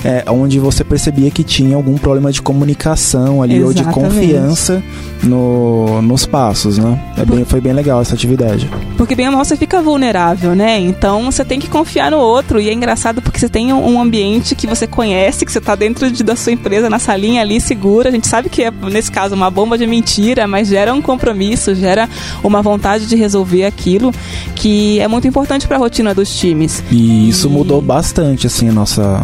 é, 0.05 0.23
onde 0.29 0.59
você 0.59 0.85
percebia 0.85 1.31
que 1.31 1.43
tinha 1.43 1.75
algum 1.75 1.97
problema 1.97 2.31
de 2.31 2.43
comunicação 2.43 3.43
ali 3.43 3.57
Exatamente. 3.57 3.81
ou 3.81 3.87
de 3.87 3.95
confiança 3.95 4.83
no, 5.23 6.03
nos 6.03 6.27
passos, 6.27 6.77
né? 6.77 7.01
É 7.17 7.25
bem, 7.25 7.45
foi 7.45 7.61
bem 7.61 7.73
legal 7.73 8.01
essa 8.01 8.15
atividade. 8.15 8.69
Porque 8.99 9.15
bem 9.15 9.27
a 9.27 9.31
mal 9.31 9.45
você 9.45 9.57
fica 9.57 9.81
vulnerável, 9.81 10.55
né? 10.55 10.79
Então 10.79 11.31
você 11.31 11.45
tem 11.45 11.59
que 11.59 11.69
confiar 11.69 12.11
no 12.11 12.19
outro. 12.19 12.61
E 12.61 12.69
é 12.69 12.73
engraçado 12.73 13.23
porque 13.23 13.39
você 13.39 13.49
tem 13.49 13.73
um 13.73 14.01
ambiente 14.01 14.55
que 14.55 14.67
você 14.67 14.87
conhece, 14.87 15.47
que 15.47 15.53
você 15.53 15.61
tá 15.61 15.75
dentro 15.75 16.11
de, 16.11 16.23
da 16.23 16.37
sua 16.37 16.53
empresa, 16.53 16.91
na 16.91 16.99
salinha 16.99 17.41
ali, 17.41 17.61
segura. 17.61 18.11
A 18.11 18.13
gente 18.13 18.27
sabe 18.27 18.49
que 18.49 18.63
é, 18.63 18.71
nesse 18.71 19.11
caso, 19.11 19.35
uma 19.35 19.51
bomba 19.51 19.79
de 19.79 19.87
mentira, 19.87 20.47
mas 20.47 20.69
gera 20.69 20.93
um 20.93 21.01
compromisso, 21.01 21.75
gera 21.75 21.94
uma 22.43 22.63
vontade 22.63 23.07
de 23.07 23.17
resolver 23.17 23.65
aquilo 23.65 24.13
que 24.55 24.99
é 25.01 25.09
muito 25.09 25.27
importante 25.27 25.67
para 25.67 25.77
a 25.77 25.81
rotina 25.81 26.15
dos 26.15 26.35
times. 26.37 26.83
E 26.91 27.29
isso 27.29 27.49
e... 27.49 27.51
mudou 27.51 27.81
bastante, 27.81 28.47
assim, 28.47 28.71
nossa, 28.71 29.21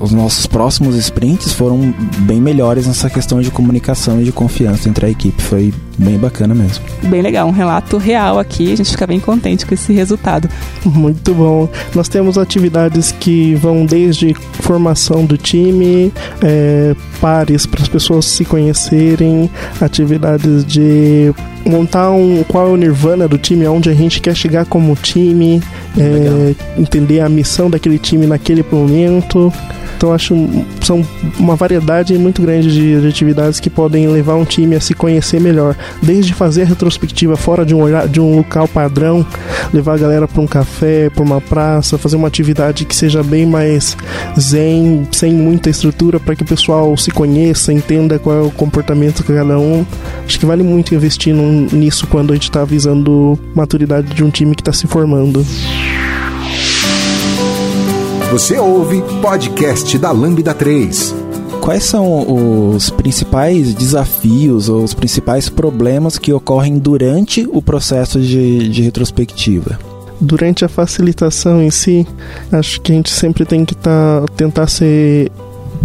os 0.00 0.12
nossos 0.12 0.46
próximos 0.46 0.96
sprints 0.96 1.52
foram 1.52 1.94
bem 2.20 2.40
melhores 2.40 2.86
nessa 2.86 3.08
questão 3.08 3.40
de 3.40 3.50
comunicação 3.50 4.20
e 4.20 4.24
de 4.24 4.32
confiança 4.32 4.88
entre 4.88 5.06
a 5.06 5.10
equipe. 5.10 5.42
Foi 5.42 5.72
bem 5.98 6.18
bacana 6.18 6.54
mesmo. 6.54 6.84
Bem 7.04 7.22
legal, 7.22 7.46
um 7.46 7.52
relato 7.52 7.96
real 7.96 8.38
aqui, 8.38 8.72
a 8.72 8.76
gente 8.76 8.90
fica 8.90 9.06
bem 9.06 9.20
contente 9.20 9.66
com 9.66 9.74
esse 9.74 9.92
resultado. 9.92 10.48
Muito 10.84 11.34
bom. 11.34 11.68
Nós 11.94 12.08
temos 12.08 12.38
atividades 12.38 13.12
que 13.12 13.54
vão 13.54 13.84
desde 13.84 14.34
formação 14.34 15.24
do 15.24 15.36
time, 15.36 16.12
é, 16.42 16.94
pares 17.20 17.66
para 17.66 17.82
as 17.82 17.88
pessoas 17.88 18.24
se 18.26 18.44
conhecerem, 18.44 19.50
atividades 19.80 20.64
de 20.64 21.32
montar 21.64 22.10
um 22.10 22.42
qual 22.44 22.68
é 22.68 22.70
o 22.70 22.76
nirvana 22.76 23.28
do 23.28 23.38
time, 23.38 23.64
aonde 23.64 23.88
a 23.88 23.94
gente 23.94 24.20
quer 24.20 24.34
chegar 24.34 24.64
como 24.66 24.94
time, 24.96 25.62
é, 25.96 26.54
entender 26.78 27.20
a 27.20 27.28
missão 27.28 27.70
daquele 27.70 27.98
time 27.98 28.26
naquele 28.26 28.64
momento. 28.70 29.52
Então 30.02 30.12
acho 30.12 30.34
são 30.80 31.06
uma 31.38 31.54
variedade 31.54 32.12
muito 32.18 32.42
grande 32.42 32.72
de, 32.72 33.00
de, 33.00 33.06
atividades 33.06 33.60
que 33.60 33.70
podem 33.70 34.08
levar 34.08 34.34
um 34.34 34.44
time 34.44 34.74
a 34.74 34.80
se 34.80 34.94
conhecer 34.94 35.40
melhor, 35.40 35.76
desde 36.02 36.34
fazer 36.34 36.62
a 36.62 36.64
retrospectiva 36.64 37.36
fora 37.36 37.64
de 37.64 37.72
um 37.72 37.82
de 38.10 38.20
um 38.20 38.38
local 38.38 38.66
padrão, 38.66 39.24
levar 39.72 39.94
a 39.94 39.98
galera 39.98 40.26
para 40.26 40.42
um 40.42 40.46
café, 40.46 41.08
para 41.08 41.22
uma 41.22 41.40
praça, 41.40 41.96
fazer 41.96 42.16
uma 42.16 42.26
atividade 42.26 42.84
que 42.84 42.96
seja 42.96 43.22
bem 43.22 43.46
mais 43.46 43.96
zen, 44.36 45.06
sem 45.12 45.32
muita 45.32 45.70
estrutura 45.70 46.18
para 46.18 46.34
que 46.34 46.42
o 46.42 46.46
pessoal 46.46 46.96
se 46.96 47.12
conheça, 47.12 47.72
entenda 47.72 48.18
qual 48.18 48.36
é 48.36 48.42
o 48.42 48.50
comportamento 48.50 49.18
de 49.18 49.32
cada 49.32 49.56
um. 49.56 49.86
Acho 50.26 50.36
que 50.36 50.44
vale 50.44 50.64
muito 50.64 50.96
investir 50.96 51.32
num, 51.32 51.68
nisso 51.70 52.08
quando 52.08 52.32
a 52.32 52.34
gente 52.34 52.50
está 52.50 52.64
visando 52.64 53.38
maturidade 53.54 54.12
de 54.12 54.24
um 54.24 54.30
time 54.30 54.56
que 54.56 54.62
está 54.62 54.72
se 54.72 54.88
formando. 54.88 55.46
Você 58.32 58.58
ouve 58.58 59.02
podcast 59.20 59.98
da 59.98 60.10
Lambda 60.10 60.54
3. 60.54 61.14
Quais 61.60 61.84
são 61.84 62.72
os 62.74 62.88
principais 62.88 63.74
desafios 63.74 64.70
ou 64.70 64.82
os 64.82 64.94
principais 64.94 65.50
problemas 65.50 66.16
que 66.16 66.32
ocorrem 66.32 66.78
durante 66.78 67.46
o 67.52 67.60
processo 67.60 68.18
de, 68.18 68.70
de 68.70 68.80
retrospectiva? 68.80 69.78
Durante 70.18 70.64
a 70.64 70.68
facilitação 70.68 71.62
em 71.62 71.70
si, 71.70 72.06
acho 72.50 72.80
que 72.80 72.92
a 72.92 72.94
gente 72.94 73.10
sempre 73.10 73.44
tem 73.44 73.66
que 73.66 73.74
tá, 73.74 74.24
tentar 74.34 74.66
ser 74.66 75.30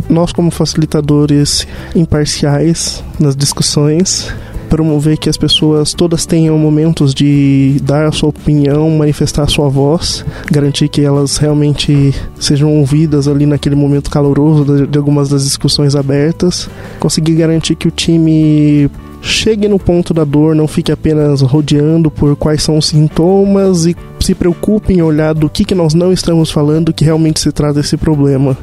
nós 0.07 0.31
como 0.31 0.49
facilitadores 0.49 1.67
imparciais 1.93 3.03
nas 3.19 3.35
discussões 3.35 4.33
promover 4.67 5.17
que 5.17 5.29
as 5.29 5.37
pessoas 5.37 5.93
todas 5.93 6.25
tenham 6.25 6.57
momentos 6.57 7.13
de 7.13 7.79
dar 7.83 8.07
a 8.07 8.11
sua 8.11 8.29
opinião, 8.29 8.89
manifestar 8.91 9.43
a 9.43 9.47
sua 9.47 9.69
voz, 9.69 10.25
garantir 10.51 10.87
que 10.89 11.01
elas 11.01 11.37
realmente 11.37 12.13
sejam 12.39 12.77
ouvidas 12.77 13.27
ali 13.27 13.45
naquele 13.45 13.75
momento 13.75 14.09
caloroso 14.09 14.87
de, 14.87 14.97
algumas 14.97 15.29
das 15.29 15.43
discussões 15.43 15.95
abertas, 15.95 16.69
conseguir 16.99 17.35
garantir 17.35 17.75
que 17.75 17.87
o 17.87 17.91
time 17.91 18.89
chegue 19.21 19.67
no 19.67 19.79
ponto 19.79 20.13
da 20.13 20.23
dor, 20.23 20.55
não 20.55 20.67
fique 20.67 20.91
apenas 20.91 21.41
rodeando 21.41 22.09
por 22.09 22.35
quais 22.35 22.63
são 22.63 22.77
os 22.77 22.87
sintomas 22.87 23.85
e 23.85 23.95
se 24.19 24.33
preocupe 24.33 24.93
em 24.93 25.01
olhar 25.01 25.33
do 25.33 25.49
que, 25.49 25.65
que 25.65 25.75
nós 25.75 25.93
não 25.93 26.11
estamos 26.11 26.51
falando 26.51 26.93
que 26.93 27.03
realmente 27.03 27.39
se 27.39 27.51
trata 27.51 27.75
desse 27.75 27.97
problema. 27.97 28.57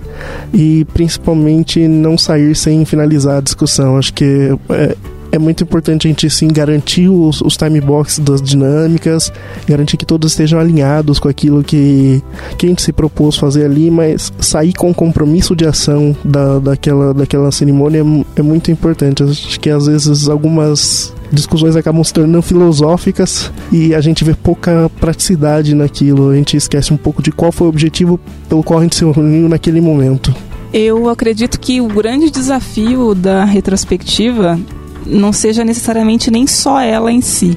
E 0.52 0.86
principalmente 0.92 1.86
não 1.86 2.16
sair 2.16 2.54
sem 2.54 2.84
finalizar 2.84 3.38
a 3.38 3.40
discussão. 3.40 3.96
Acho 3.96 4.12
que 4.14 4.56
é, 4.70 4.96
é 5.34 5.38
muito 5.38 5.64
importante 5.64 6.06
a 6.06 6.10
gente 6.10 6.30
sim 6.30 6.46
garantir 6.46 7.08
os, 7.08 7.40
os 7.40 7.56
time 7.56 7.80
boxes 7.80 8.20
das 8.20 8.40
dinâmicas, 8.40 9.32
garantir 9.66 9.96
que 9.96 10.06
todos 10.06 10.30
estejam 10.30 10.60
alinhados 10.60 11.18
com 11.18 11.28
aquilo 11.28 11.64
que, 11.64 12.22
que 12.56 12.66
a 12.66 12.68
gente 12.68 12.80
se 12.80 12.92
propôs 12.92 13.36
fazer 13.36 13.64
ali, 13.64 13.90
mas 13.90 14.32
sair 14.38 14.72
com 14.72 14.94
compromisso 14.94 15.56
de 15.56 15.66
ação 15.66 16.16
da, 16.24 16.60
daquela, 16.60 17.12
daquela 17.12 17.50
cerimônia 17.50 17.98
é, 17.98 18.40
é 18.40 18.42
muito 18.42 18.70
importante. 18.70 19.24
Acho 19.24 19.58
que 19.58 19.70
às 19.70 19.86
vezes 19.86 20.28
algumas 20.28 21.12
discussões 21.32 21.74
acabam 21.74 22.04
se 22.04 22.12
tornando 22.12 22.40
filosóficas 22.40 23.50
e 23.72 23.92
a 23.92 24.00
gente 24.00 24.22
vê 24.22 24.34
pouca 24.34 24.88
praticidade 25.00 25.74
naquilo. 25.74 26.30
A 26.30 26.36
gente 26.36 26.56
esquece 26.56 26.94
um 26.94 26.96
pouco 26.96 27.20
de 27.20 27.32
qual 27.32 27.50
foi 27.50 27.66
o 27.66 27.70
objetivo 27.70 28.20
pelo 28.48 28.62
qual 28.62 28.78
a 28.78 28.82
gente 28.84 28.94
se 28.94 29.04
reuniu 29.04 29.48
naquele 29.48 29.80
momento. 29.80 30.32
Eu 30.72 31.08
acredito 31.08 31.58
que 31.58 31.80
o 31.80 31.88
grande 31.88 32.30
desafio 32.30 33.14
da 33.14 33.44
retrospectiva 33.44 34.58
não 35.06 35.32
seja 35.32 35.64
necessariamente 35.64 36.30
nem 36.30 36.46
só 36.46 36.80
ela 36.80 37.12
em 37.12 37.20
si. 37.20 37.56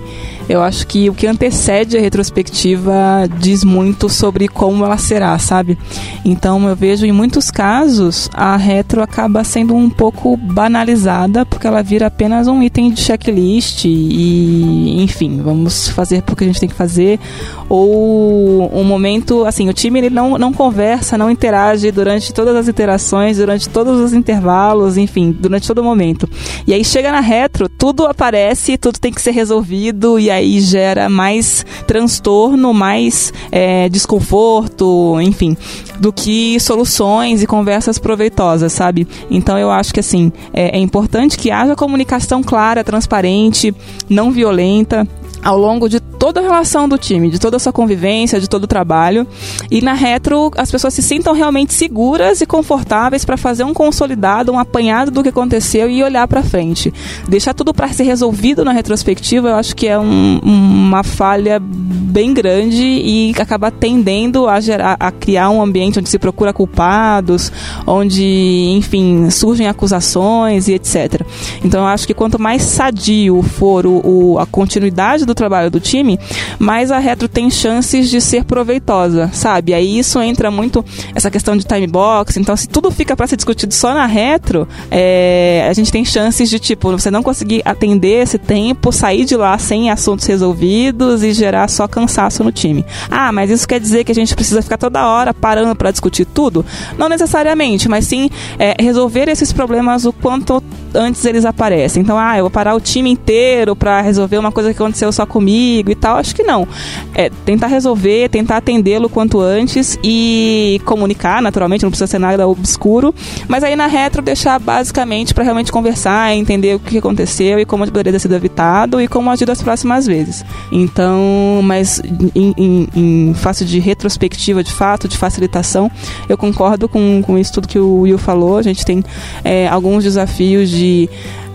Eu 0.50 0.62
acho 0.62 0.88
que 0.88 1.10
o 1.10 1.14
que 1.14 1.28
antecede 1.28 1.98
a 1.98 2.02
retrospectiva 2.02 3.28
diz 3.38 3.64
muito 3.64 4.08
sobre 4.08 4.48
como 4.48 4.86
ela 4.86 4.98
será, 4.98 5.38
sabe? 5.38 5.78
Então 6.24 6.68
eu 6.70 6.76
vejo 6.76 7.06
em 7.06 7.12
muitos 7.12 7.52
casos 7.52 8.30
a 8.34 8.56
retro 8.56 9.02
acaba 9.02 9.44
sendo 9.44 9.76
um 9.76 9.90
pouco 9.90 10.38
banalizada 10.38 11.46
porque 11.46 11.68
ela 11.68 11.84
vira 11.84 12.08
apenas 12.08 12.48
um 12.48 12.64
item 12.64 12.92
de 12.92 13.02
checklist 13.02 13.86
e, 13.86 15.02
enfim, 15.02 15.42
vamos 15.42 15.90
fazer 15.90 16.22
porque 16.22 16.46
a 16.46 16.48
gente 16.48 16.60
tem 16.60 16.70
que 16.70 16.76
fazer. 16.76 17.20
Ou 17.68 18.74
um 18.74 18.86
momento, 18.86 19.46
assim, 19.46 19.68
o 19.68 19.74
time 19.74 20.00
ele 20.00 20.10
não, 20.10 20.38
não 20.38 20.54
conversa, 20.54 21.18
não 21.18 21.30
interage 21.30 21.92
durante 21.92 22.34
todas 22.34 22.56
as 22.56 22.70
interações, 22.70 23.38
durante 23.38 23.68
todos 23.68 24.00
os 24.00 24.14
intervalos, 24.14 24.96
enfim, 24.96 25.36
durante 25.38 25.68
todo 25.68 25.80
o 25.80 25.84
momento. 25.84 26.30
E 26.66 26.74
aí 26.74 26.86
chega 26.86 27.12
na 27.12 27.20
retro, 27.20 27.68
tudo 27.68 28.06
aparece, 28.06 28.78
tudo 28.78 29.00
tem 29.00 29.12
que 29.12 29.22
ser 29.22 29.32
resolvido 29.32 30.18
e 30.18 30.32
aí 30.32 30.37
aí 30.38 30.60
gera 30.60 31.10
mais 31.10 31.66
transtorno, 31.86 32.74
mais 32.74 33.34
é, 33.52 33.90
desconforto, 33.90 35.20
enfim, 35.22 35.56
do 36.00 36.12
que 36.12 36.60
soluções 36.60 37.44
e 37.44 37.48
conversas 37.48 38.00
proveitosas, 38.00 38.74
sabe? 38.74 39.08
Então 39.30 39.58
eu 39.58 39.70
acho 39.72 39.94
que 39.94 40.00
assim 40.00 40.32
é, 40.54 40.78
é 40.78 40.80
importante 40.80 41.38
que 41.38 41.52
haja 41.52 41.76
comunicação 41.76 42.42
clara, 42.42 42.84
transparente, 42.84 43.74
não 44.10 44.32
violenta 44.32 45.08
ao 45.44 45.58
longo 45.58 45.88
de 45.88 46.00
toda 46.00 46.40
a 46.40 46.44
relação 46.44 46.90
do 46.90 46.98
time, 46.98 47.30
de 47.30 47.40
toda 47.40 47.58
a 47.58 47.60
sua 47.60 47.72
convivência, 47.72 48.40
de 48.40 48.50
todo 48.50 48.64
o 48.64 48.68
trabalho. 48.68 49.28
E 49.70 49.82
na 49.82 49.94
retro, 49.94 50.52
as 50.58 50.72
pessoas 50.72 50.94
se 50.94 51.02
sintam 51.02 51.34
realmente 51.34 51.74
seguras 51.74 52.42
e 52.42 52.46
confortáveis 52.46 53.24
para 53.24 53.38
fazer 53.38 53.64
um 53.64 53.74
consolidado, 53.74 54.52
um 54.52 54.60
apanhado 54.60 55.12
do 55.12 55.24
que 55.24 55.30
aconteceu 55.30 55.90
e 55.90 56.04
olhar 56.04 56.28
para 56.28 56.44
frente. 56.44 56.94
Deixar 57.28 57.54
tudo 57.54 57.74
para 57.74 57.88
ser 57.90 58.04
resolvido 58.04 58.66
na 58.66 58.72
retrospectiva, 58.72 59.50
eu 59.50 59.56
acho 59.56 59.76
que 59.76 59.88
é 59.88 59.98
um, 59.98 60.40
uma 60.44 61.04
falha 61.04 61.62
bem 61.62 62.34
grande 62.34 62.84
e 62.84 63.34
acaba 63.38 63.70
tendendo 63.70 64.48
a, 64.48 64.60
gerar, 64.60 64.98
a 65.00 65.12
criar 65.12 65.52
um 65.52 65.62
ambiente 65.62 66.00
onde 66.00 66.10
se 66.10 66.18
procura 66.18 66.52
culpados, 66.52 67.52
onde, 67.86 68.74
enfim, 68.76 69.30
surgem 69.30 69.68
acusações 69.68 70.68
e 70.68 70.74
etc. 70.74 71.22
Então 71.64 71.82
eu 71.82 71.88
acho 71.88 72.08
que 72.08 72.14
quanto 72.14 72.42
mais 72.42 72.64
sadio 72.64 73.44
for 73.44 73.86
o, 73.86 74.02
o, 74.04 74.40
a 74.40 74.46
continuidade 74.48 75.27
do 75.28 75.36
trabalho 75.36 75.70
do 75.70 75.80
time, 75.80 76.20
mais 76.58 76.92
a 76.92 76.98
retro 76.98 77.28
tem 77.28 77.50
chances 77.50 78.10
de 78.10 78.20
ser 78.20 78.44
proveitosa, 78.46 79.30
sabe? 79.34 79.74
Aí 79.74 80.00
isso 80.00 80.20
entra 80.22 80.50
muito 80.50 80.84
essa 81.14 81.30
questão 81.30 81.56
de 81.56 81.66
time 81.66 81.86
box. 81.86 82.38
Então, 82.38 82.56
se 82.56 82.68
tudo 82.68 82.90
fica 82.90 83.16
para 83.16 83.28
ser 83.28 83.36
discutido 83.36 83.74
só 83.74 83.94
na 83.94 84.06
retro, 84.06 84.68
é, 84.90 85.68
a 85.70 85.74
gente 85.74 85.92
tem 85.92 86.04
chances 86.04 86.50
de 86.50 86.60
tipo 86.60 86.92
você 86.92 87.12
não 87.12 87.22
conseguir 87.22 87.62
atender 87.66 88.24
esse 88.24 88.38
tempo, 88.38 88.92
sair 88.92 89.26
de 89.26 89.36
lá 89.36 89.58
sem 89.58 89.90
assuntos 89.90 90.26
resolvidos 90.26 91.24
e 91.24 91.34
gerar 91.34 91.70
só 91.70 91.88
cansaço 91.88 92.44
no 92.44 92.52
time. 92.52 92.86
Ah, 93.12 93.32
mas 93.32 93.52
isso 93.52 93.68
quer 93.68 93.80
dizer 93.80 94.04
que 94.04 94.12
a 94.12 94.16
gente 94.16 94.36
precisa 94.36 94.62
ficar 94.62 94.78
toda 94.78 95.06
hora 95.08 95.34
parando 95.34 95.76
para 95.76 95.92
discutir 95.92 96.26
tudo? 96.26 96.66
Não 96.98 97.10
necessariamente, 97.10 97.90
mas 97.90 98.06
sim 98.06 98.30
é, 98.58 98.76
resolver 98.80 99.28
esses 99.28 99.52
problemas 99.52 100.06
o 100.06 100.14
quanto 100.14 100.64
antes 100.94 101.24
eles 101.26 101.46
aparecem. 101.46 102.02
Então, 102.02 102.18
ah, 102.18 102.38
eu 102.38 102.44
vou 102.44 102.52
parar 102.52 102.76
o 102.76 102.80
time 102.80 103.10
inteiro 103.10 103.76
para 103.76 104.02
resolver 104.02 104.38
uma 104.38 104.52
coisa 104.52 104.74
que 104.74 104.82
aconteceu 104.82 105.12
só 105.18 105.26
comigo 105.26 105.92
e 105.92 105.96
tal. 105.96 106.18
Acho 106.18 106.34
que 106.36 106.44
não. 106.44 106.68
É 107.14 107.30
tentar 107.30 107.68
resolver, 107.68 108.30
tentar 108.30 108.58
atendê-lo 108.58 109.10
quanto 109.10 109.40
antes 109.40 110.00
e 110.04 110.80
comunicar, 110.86 111.42
naturalmente, 111.42 111.84
não 111.84 111.90
precisa 111.90 112.08
ser 112.08 112.20
nada 112.20 112.48
obscuro. 112.48 113.14
Mas 113.48 113.64
aí 113.64 113.76
na 113.76 113.88
retro 113.88 114.22
deixar 114.22 114.60
basicamente 114.60 115.34
para 115.34 115.44
realmente 115.44 115.72
conversar, 115.72 116.34
entender 116.36 116.76
o 116.76 116.80
que 116.80 116.98
aconteceu 116.98 117.60
e 117.60 117.66
como 117.66 117.86
poderia 117.86 118.12
ter 118.14 118.20
sido 118.20 118.36
evitado 118.36 119.02
e 119.02 119.08
como 119.08 119.30
agir 119.30 119.46
das 119.46 119.62
próximas 119.62 120.06
vezes. 120.06 120.46
Então, 120.72 121.62
mas 121.64 122.02
em, 122.36 122.54
em, 122.58 122.88
em 122.96 123.34
face 123.34 123.66
de 123.66 123.80
retrospectiva, 123.80 124.64
de 124.64 124.72
fato, 124.72 125.08
de 125.08 125.18
facilitação, 125.18 125.90
eu 126.30 126.38
concordo 126.38 126.88
com, 126.88 127.22
com 127.22 127.38
isso 127.38 127.54
tudo 127.54 127.68
que 127.68 127.80
o 127.80 128.02
Will 128.02 128.18
falou. 128.18 128.58
A 128.58 128.62
gente 128.62 128.86
tem 128.86 129.04
é, 129.44 129.68
alguns 129.68 130.04
desafios 130.04 130.70
de 130.70 131.10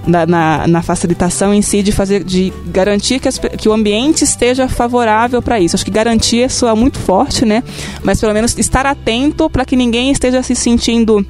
na, 0.06 0.26
na, 0.26 0.66
na, 0.66 0.82
facilitação 0.82 1.54
em 1.54 1.62
si 1.62 1.82
de 1.82 1.92
fazer 1.92 2.24
de 2.24 2.52
garantir 2.66 3.20
que, 3.20 3.28
as, 3.28 3.38
que 3.38 3.68
o 3.68 3.72
ambiente 3.72 4.24
esteja 4.24 4.68
favorável 4.68 5.40
para 5.40 5.60
isso. 5.60 5.76
Acho 5.76 5.84
que 5.84 5.90
garantir 5.90 6.50
soa 6.50 6.74
muito 6.74 6.98
forte, 6.98 7.44
né? 7.44 7.62
Mas 8.02 8.20
pelo 8.20 8.34
menos 8.34 8.56
estar 8.58 8.86
atento 8.86 9.48
para 9.48 9.64
que 9.64 9.76
ninguém 9.76 10.10
esteja 10.10 10.42
se 10.42 10.54
sentindo 10.54 11.24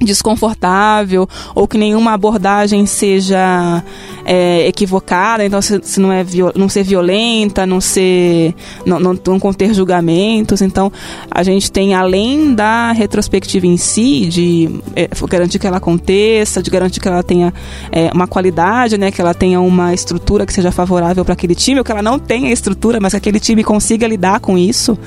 desconfortável 0.00 1.28
ou 1.54 1.66
que 1.66 1.78
nenhuma 1.78 2.12
abordagem 2.12 2.86
seja 2.86 3.82
é, 4.24 4.66
equivocada. 4.66 5.44
Então 5.44 5.60
se, 5.60 5.80
se, 5.82 6.00
não 6.00 6.12
é 6.12 6.24
não 6.54 6.68
ser 6.68 6.82
violenta 6.82 7.66
não 7.66 7.80
ser 7.80 8.54
não, 8.84 9.00
não, 9.00 9.18
não, 9.26 9.40
conter 9.40 9.74
julgamentos. 9.74 10.62
Então 10.62 10.92
a 11.30 11.42
gente 11.42 11.70
tem 11.70 11.94
além 11.94 12.54
da 12.54 12.92
retrospectiva 12.92 13.66
em 13.66 13.76
si 13.76 14.26
de 14.26 14.80
é, 14.94 15.08
garantir 15.28 15.58
que 15.58 15.66
ela 15.66 15.78
aconteça 15.78 16.62
de 16.62 16.70
garantir 16.70 17.00
que 17.00 17.08
ela 17.08 17.22
tenha 17.22 17.52
é, 17.90 18.10
uma 18.12 18.26
qualidade 18.26 18.98
né 18.98 19.10
que 19.10 19.20
ela 19.20 19.34
tenha 19.34 19.60
uma 19.60 19.94
estrutura 19.94 20.46
que 20.46 20.52
seja 20.52 20.70
favorável 20.70 21.24
para 21.24 21.34
aquele 21.34 21.54
time 21.54 21.78
ou 21.78 21.84
que 21.84 21.90
ela 21.90 22.02
não 22.02 22.18
tenha 22.18 22.52
estrutura 22.52 22.98
mas 23.00 23.12
que 23.12 23.16
aquele 23.16 23.40
time 23.40 23.62
consiga 23.64 24.06
lidar 24.06 24.40
com 24.40 24.56
isso 24.56 24.98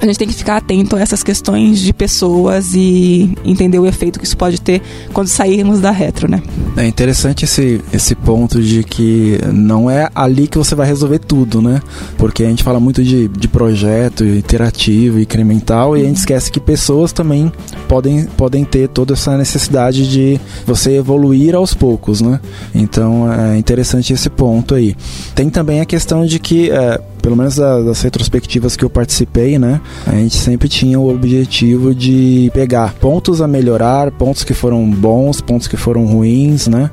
a 0.00 0.06
gente 0.06 0.18
tem 0.18 0.28
que 0.28 0.34
ficar 0.34 0.56
atento 0.56 0.96
a 0.96 1.00
essas 1.00 1.22
questões 1.22 1.78
de 1.80 1.92
pessoas 1.92 2.74
e 2.74 3.32
entender 3.44 3.78
o 3.78 3.86
efeito 3.86 4.18
que 4.18 4.24
isso 4.24 4.36
pode 4.36 4.60
ter 4.60 4.80
quando 5.12 5.28
sairmos 5.28 5.80
da 5.80 5.90
retro, 5.90 6.30
né? 6.30 6.42
É 6.76 6.86
interessante 6.86 7.44
esse, 7.44 7.80
esse 7.92 8.14
ponto 8.14 8.62
de 8.62 8.84
que 8.84 9.38
não 9.52 9.90
é 9.90 10.08
ali 10.14 10.46
que 10.46 10.56
você 10.56 10.74
vai 10.74 10.86
resolver 10.86 11.18
tudo, 11.18 11.60
né? 11.60 11.80
Porque 12.16 12.44
a 12.44 12.48
gente 12.48 12.62
fala 12.62 12.78
muito 12.78 13.02
de, 13.02 13.28
de 13.28 13.48
projeto 13.48 14.24
interativo, 14.24 15.18
incremental, 15.18 15.96
e 15.96 16.02
a 16.02 16.04
gente 16.04 16.18
esquece 16.18 16.50
que 16.50 16.60
pessoas 16.60 17.12
também 17.12 17.52
podem, 17.88 18.24
podem 18.36 18.64
ter 18.64 18.88
toda 18.88 19.14
essa 19.14 19.36
necessidade 19.36 20.08
de 20.08 20.40
você 20.64 20.96
evoluir 20.96 21.54
aos 21.54 21.74
poucos, 21.74 22.20
né? 22.20 22.40
Então 22.74 23.32
é 23.32 23.58
interessante 23.58 24.12
esse 24.12 24.30
ponto 24.30 24.74
aí. 24.74 24.94
Tem 25.34 25.50
também 25.50 25.80
a 25.80 25.84
questão 25.84 26.24
de 26.24 26.38
que 26.38 26.70
é, 26.70 27.00
pelo 27.28 27.36
menos 27.36 27.56
das 27.56 28.00
retrospectivas 28.00 28.74
que 28.74 28.82
eu 28.82 28.88
participei, 28.88 29.58
né? 29.58 29.82
A 30.06 30.12
gente 30.12 30.34
sempre 30.34 30.66
tinha 30.66 30.98
o 30.98 31.14
objetivo 31.14 31.94
de 31.94 32.50
pegar 32.54 32.94
pontos 32.94 33.42
a 33.42 33.46
melhorar, 33.46 34.10
pontos 34.10 34.44
que 34.44 34.54
foram 34.54 34.90
bons, 34.90 35.42
pontos 35.42 35.68
que 35.68 35.76
foram 35.76 36.06
ruins, 36.06 36.68
né? 36.68 36.90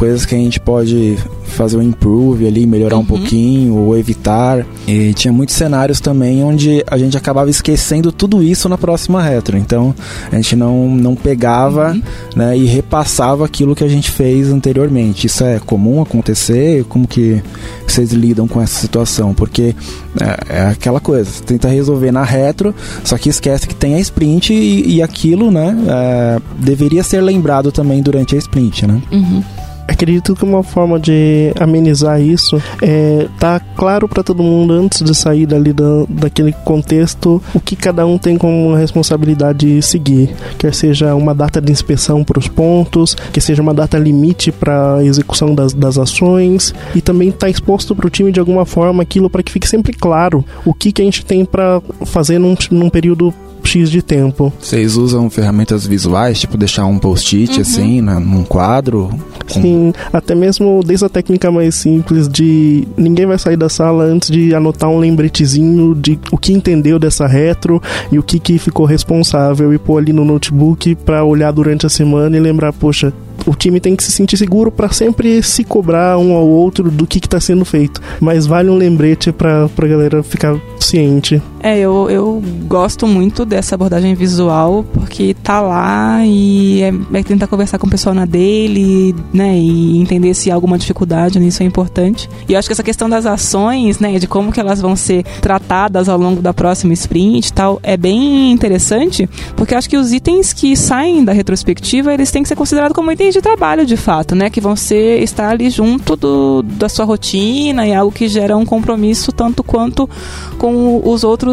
Coisas 0.00 0.24
que 0.24 0.34
a 0.34 0.38
gente 0.38 0.58
pode 0.58 1.18
fazer 1.44 1.76
um 1.76 1.82
improve 1.82 2.46
ali, 2.46 2.66
melhorar 2.66 2.96
uhum. 2.96 3.02
um 3.02 3.04
pouquinho 3.04 3.76
ou 3.76 3.94
evitar. 3.94 4.64
E 4.88 5.12
tinha 5.12 5.30
muitos 5.30 5.54
cenários 5.54 6.00
também 6.00 6.42
onde 6.42 6.82
a 6.86 6.96
gente 6.96 7.18
acabava 7.18 7.50
esquecendo 7.50 8.10
tudo 8.10 8.42
isso 8.42 8.66
na 8.66 8.78
próxima 8.78 9.22
retro. 9.22 9.58
Então 9.58 9.94
a 10.32 10.36
gente 10.36 10.56
não, 10.56 10.88
não 10.88 11.14
pegava 11.14 11.90
uhum. 11.90 12.02
né, 12.34 12.56
e 12.56 12.64
repassava 12.64 13.44
aquilo 13.44 13.74
que 13.74 13.84
a 13.84 13.88
gente 13.88 14.10
fez 14.10 14.48
anteriormente. 14.48 15.26
Isso 15.26 15.44
é 15.44 15.58
comum 15.58 16.00
acontecer? 16.00 16.82
Como 16.84 17.06
que 17.06 17.42
vocês 17.86 18.10
lidam 18.10 18.48
com 18.48 18.58
essa 18.58 18.80
situação? 18.80 19.34
Porque 19.34 19.74
é, 20.18 20.60
é 20.60 20.66
aquela 20.68 20.98
coisa, 20.98 21.30
você 21.30 21.42
tenta 21.44 21.68
resolver 21.68 22.10
na 22.10 22.24
retro, 22.24 22.74
só 23.04 23.18
que 23.18 23.28
esquece 23.28 23.68
que 23.68 23.74
tem 23.74 23.96
a 23.96 24.00
sprint 24.00 24.54
e, 24.54 24.96
e 24.96 25.02
aquilo, 25.02 25.50
né, 25.50 25.76
é, 25.86 26.40
deveria 26.58 27.02
ser 27.02 27.20
lembrado 27.20 27.70
também 27.70 28.00
durante 28.00 28.34
a 28.34 28.38
sprint, 28.38 28.86
né? 28.86 29.02
Uhum. 29.12 29.44
Acredito 29.90 30.36
que 30.36 30.44
uma 30.44 30.62
forma 30.62 31.00
de 31.00 31.52
amenizar 31.58 32.22
isso 32.22 32.62
é 32.80 33.26
tá 33.40 33.60
claro 33.76 34.08
para 34.08 34.22
todo 34.22 34.40
mundo 34.40 34.72
antes 34.72 35.02
de 35.02 35.12
sair 35.16 35.46
dali 35.46 35.72
da, 35.72 36.04
daquele 36.08 36.52
contexto 36.64 37.42
o 37.52 37.58
que 37.58 37.74
cada 37.74 38.06
um 38.06 38.16
tem 38.16 38.38
como 38.38 38.72
responsabilidade 38.72 39.82
seguir, 39.82 40.30
quer 40.56 40.72
seja 40.72 41.12
uma 41.16 41.34
data 41.34 41.60
de 41.60 41.72
inspeção 41.72 42.22
para 42.22 42.38
os 42.38 42.46
pontos, 42.46 43.16
que 43.32 43.40
seja 43.40 43.60
uma 43.60 43.74
data 43.74 43.98
limite 43.98 44.52
para 44.52 45.02
execução 45.02 45.56
das, 45.56 45.74
das 45.74 45.98
ações 45.98 46.72
e 46.94 47.00
também 47.00 47.32
tá 47.32 47.48
exposto 47.48 47.94
para 47.96 48.06
o 48.06 48.10
time 48.10 48.30
de 48.30 48.38
alguma 48.38 48.64
forma 48.64 49.02
aquilo 49.02 49.28
para 49.28 49.42
que 49.42 49.50
fique 49.50 49.68
sempre 49.68 49.92
claro 49.92 50.44
o 50.64 50.72
que, 50.72 50.92
que 50.92 51.02
a 51.02 51.04
gente 51.04 51.26
tem 51.26 51.44
para 51.44 51.82
fazer 52.06 52.38
num, 52.38 52.54
num 52.70 52.88
período 52.88 53.34
X 53.70 53.90
de 53.90 54.02
tempo. 54.02 54.52
Vocês 54.60 54.96
usam 54.96 55.30
ferramentas 55.30 55.86
visuais, 55.86 56.40
tipo 56.40 56.56
deixar 56.56 56.86
um 56.86 56.98
post-it 56.98 57.54
Uhum. 57.54 57.60
assim, 57.60 58.00
né, 58.02 58.18
num 58.18 58.42
quadro? 58.44 59.10
Com- 59.52 59.62
Sim, 59.62 59.92
até 60.12 60.34
mesmo 60.34 60.80
desde 60.84 61.04
a 61.04 61.08
técnica 61.08 61.50
mais 61.50 61.74
simples 61.74 62.28
de 62.28 62.86
ninguém 62.96 63.26
vai 63.26 63.38
sair 63.38 63.56
da 63.56 63.68
sala 63.68 64.04
antes 64.04 64.30
de 64.30 64.54
anotar 64.54 64.88
um 64.90 64.98
lembretezinho 64.98 65.94
de 65.94 66.18
o 66.32 66.38
que 66.38 66.52
entendeu 66.52 66.98
dessa 66.98 67.26
retro 67.26 67.80
e 68.12 68.18
o 68.18 68.22
que, 68.22 68.38
que 68.38 68.58
ficou 68.58 68.86
responsável 68.86 69.72
e 69.72 69.78
pôr 69.78 69.98
ali 69.98 70.12
no 70.12 70.24
notebook 70.24 70.94
pra 70.96 71.24
olhar 71.24 71.52
durante 71.52 71.86
a 71.86 71.88
semana 71.88 72.36
e 72.36 72.40
lembrar, 72.40 72.72
poxa, 72.72 73.12
o 73.46 73.54
time 73.54 73.80
tem 73.80 73.96
que 73.96 74.04
se 74.04 74.12
sentir 74.12 74.36
seguro 74.36 74.70
pra 74.70 74.90
sempre 74.90 75.42
se 75.42 75.64
cobrar 75.64 76.18
um 76.18 76.32
ao 76.34 76.46
outro 76.46 76.90
do 76.90 77.06
que, 77.06 77.18
que 77.20 77.28
tá 77.28 77.40
sendo 77.40 77.64
feito. 77.64 78.00
Mas 78.20 78.46
vale 78.46 78.68
um 78.68 78.76
lembrete 78.76 79.32
pra, 79.32 79.68
pra 79.70 79.88
galera 79.88 80.22
ficar 80.22 80.56
ciente. 80.78 81.40
É, 81.62 81.78
eu, 81.78 82.08
eu 82.08 82.42
gosto 82.66 83.06
muito 83.06 83.44
dessa 83.44 83.74
abordagem 83.74 84.14
visual, 84.14 84.84
porque 84.94 85.34
tá 85.42 85.60
lá 85.60 86.24
e 86.24 86.82
é, 86.82 87.18
é 87.18 87.22
tentar 87.22 87.46
conversar 87.46 87.78
com 87.78 87.86
o 87.86 87.90
pessoal 87.90 88.14
na 88.14 88.24
dele, 88.24 89.14
né, 89.32 89.58
e 89.58 89.98
entender 89.98 90.32
se 90.32 90.50
há 90.50 90.54
alguma 90.54 90.78
dificuldade 90.78 91.38
nisso 91.38 91.62
é 91.62 91.66
importante. 91.66 92.30
E 92.48 92.54
eu 92.54 92.58
acho 92.58 92.66
que 92.66 92.72
essa 92.72 92.82
questão 92.82 93.10
das 93.10 93.26
ações, 93.26 93.98
né, 93.98 94.18
de 94.18 94.26
como 94.26 94.50
que 94.50 94.58
elas 94.58 94.80
vão 94.80 94.96
ser 94.96 95.22
tratadas 95.42 96.08
ao 96.08 96.18
longo 96.18 96.40
da 96.40 96.54
próxima 96.54 96.94
sprint 96.94 97.48
e 97.48 97.52
tal, 97.52 97.78
é 97.82 97.96
bem 97.96 98.50
interessante, 98.50 99.28
porque 99.54 99.74
eu 99.74 99.78
acho 99.78 99.90
que 99.90 99.98
os 99.98 100.12
itens 100.12 100.54
que 100.54 100.74
saem 100.74 101.22
da 101.24 101.32
retrospectiva, 101.32 102.14
eles 102.14 102.30
têm 102.30 102.42
que 102.42 102.48
ser 102.48 102.56
considerados 102.56 102.94
como 102.94 103.12
itens 103.12 103.34
de 103.34 103.42
trabalho, 103.42 103.84
de 103.84 103.98
fato, 103.98 104.34
né, 104.34 104.48
que 104.48 104.62
vão 104.62 104.74
ser, 104.74 105.22
estar 105.22 105.50
ali 105.50 105.68
junto 105.68 106.16
do, 106.16 106.62
da 106.62 106.88
sua 106.88 107.04
rotina 107.04 107.86
e 107.86 107.92
algo 107.92 108.10
que 108.10 108.28
gera 108.28 108.56
um 108.56 108.64
compromisso 108.64 109.30
tanto 109.30 109.62
quanto 109.62 110.08
com 110.56 111.02
os 111.04 111.22
outros 111.22 111.49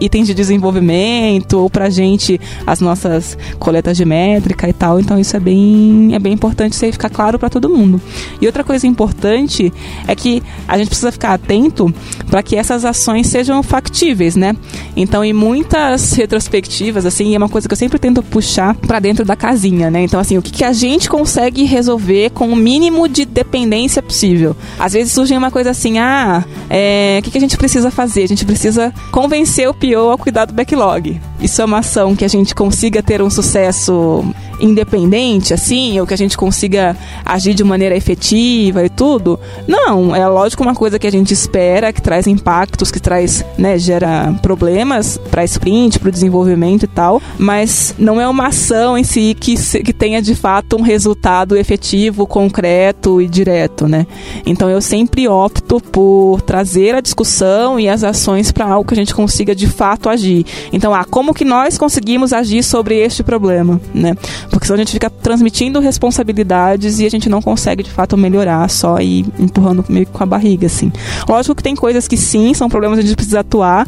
itens 0.00 0.26
de 0.26 0.34
desenvolvimento 0.34 1.54
ou 1.54 1.70
pra 1.70 1.90
gente 1.90 2.40
as 2.66 2.80
nossas 2.80 3.36
coletas 3.58 3.96
de 3.96 4.04
métrica 4.04 4.68
e 4.68 4.72
tal. 4.72 5.00
Então 5.00 5.18
isso 5.18 5.36
é 5.36 5.40
bem 5.40 6.14
é 6.14 6.18
bem 6.18 6.32
importante 6.32 6.72
isso 6.72 6.84
aí 6.84 6.92
ficar 6.92 7.10
claro 7.10 7.38
para 7.38 7.50
todo 7.50 7.68
mundo. 7.68 8.00
E 8.40 8.46
outra 8.46 8.62
coisa 8.62 8.86
importante 8.86 9.72
é 10.06 10.14
que 10.14 10.42
a 10.68 10.78
gente 10.78 10.88
precisa 10.88 11.12
ficar 11.12 11.34
atento 11.34 11.92
para 12.26 12.42
que 12.42 12.56
essas 12.56 12.84
ações 12.84 13.26
sejam 13.26 13.62
factíveis, 13.62 14.36
né? 14.36 14.56
Então 14.96 15.24
em 15.24 15.32
muitas 15.32 16.12
retrospectivas 16.16 17.06
assim, 17.06 17.34
é 17.34 17.38
uma 17.38 17.48
coisa 17.48 17.68
que 17.68 17.72
eu 17.72 17.78
sempre 17.78 17.98
tento 17.98 18.22
puxar 18.22 18.74
para 18.74 19.00
dentro 19.00 19.24
da 19.24 19.36
casinha, 19.36 19.90
né? 19.90 20.02
Então 20.02 20.20
assim, 20.20 20.38
o 20.38 20.42
que, 20.42 20.50
que 20.50 20.64
a 20.64 20.72
gente 20.72 21.08
consegue 21.08 21.64
resolver 21.64 22.30
com 22.30 22.48
o 22.48 22.56
mínimo 22.56 23.08
de 23.08 23.24
dependência 23.24 24.02
possível? 24.02 24.56
Às 24.78 24.92
vezes 24.92 25.12
surge 25.12 25.36
uma 25.36 25.50
coisa 25.50 25.70
assim, 25.70 25.98
ah, 25.98 26.44
é, 26.68 27.18
o 27.20 27.22
que, 27.22 27.30
que 27.30 27.38
a 27.38 27.40
gente 27.40 27.56
precisa 27.56 27.90
fazer? 27.90 28.24
A 28.24 28.28
gente 28.28 28.44
precisa 28.44 28.92
convencer 29.34 29.68
o 29.68 29.74
PO 29.74 30.12
a 30.12 30.16
cuidar 30.16 30.44
do 30.44 30.54
backlog. 30.54 31.20
Isso 31.40 31.60
é 31.60 31.64
uma 31.64 31.78
ação 31.78 32.14
que 32.14 32.24
a 32.24 32.28
gente 32.28 32.54
consiga 32.54 33.02
ter 33.02 33.20
um 33.20 33.28
sucesso 33.28 34.24
independente, 34.60 35.52
assim, 35.52 35.98
ou 36.00 36.06
que 36.06 36.14
a 36.14 36.18
gente 36.18 36.36
consiga 36.36 36.96
agir 37.24 37.54
de 37.54 37.64
maneira 37.64 37.96
efetiva 37.96 38.84
e 38.84 38.88
tudo. 38.88 39.38
Não, 39.66 40.14
é 40.14 40.26
lógico 40.26 40.62
uma 40.62 40.74
coisa 40.74 40.98
que 40.98 41.06
a 41.06 41.12
gente 41.12 41.32
espera, 41.32 41.92
que 41.92 42.02
traz 42.02 42.26
impactos, 42.26 42.90
que 42.90 43.00
traz, 43.00 43.44
né, 43.58 43.78
gera 43.78 44.34
problemas 44.42 45.18
para 45.30 45.44
sprint, 45.44 45.98
para 45.98 46.08
o 46.08 46.12
desenvolvimento 46.12 46.84
e 46.84 46.88
tal, 46.88 47.20
mas 47.38 47.94
não 47.98 48.20
é 48.20 48.28
uma 48.28 48.48
ação 48.48 48.96
em 48.96 49.04
si 49.04 49.36
que, 49.38 49.54
que 49.82 49.92
tenha 49.92 50.20
de 50.20 50.34
fato 50.34 50.76
um 50.76 50.82
resultado 50.82 51.56
efetivo, 51.56 52.26
concreto 52.26 53.20
e 53.20 53.28
direto, 53.28 53.86
né? 53.86 54.06
Então 54.46 54.68
eu 54.68 54.80
sempre 54.80 55.28
opto 55.28 55.80
por 55.80 56.40
trazer 56.42 56.94
a 56.94 57.00
discussão 57.00 57.78
e 57.78 57.88
as 57.88 58.04
ações 58.04 58.52
para 58.52 58.66
algo 58.66 58.86
que 58.86 58.94
a 58.94 58.96
gente 58.96 59.14
consiga 59.14 59.54
de 59.54 59.66
fato 59.66 60.08
agir. 60.08 60.44
Então, 60.72 60.94
ah, 60.94 61.04
como 61.04 61.34
que 61.34 61.44
nós 61.44 61.78
conseguimos 61.78 62.32
agir 62.32 62.62
sobre 62.62 62.98
este 62.98 63.22
problema, 63.22 63.80
né? 63.94 64.14
Porque 64.50 64.66
senão 64.66 64.76
a 64.76 64.78
gente 64.78 64.92
fica 64.92 65.10
transmitindo 65.10 65.80
responsabilidades 65.80 66.98
e 66.98 67.06
a 67.06 67.10
gente 67.10 67.28
não 67.28 67.40
consegue 67.40 67.82
de 67.82 67.90
fato 67.90 68.16
melhorar, 68.16 68.68
só 68.70 68.98
ir 69.00 69.26
empurrando 69.38 69.84
meio 69.88 70.06
que 70.06 70.12
com 70.12 70.22
a 70.22 70.26
barriga, 70.26 70.66
assim. 70.66 70.92
Lógico 71.28 71.54
que 71.54 71.62
tem 71.62 71.74
coisas 71.74 72.08
que 72.08 72.16
sim, 72.16 72.54
são 72.54 72.68
problemas 72.68 72.98
que 72.98 73.04
a 73.04 73.06
gente 73.06 73.16
precisa 73.16 73.40
atuar 73.40 73.86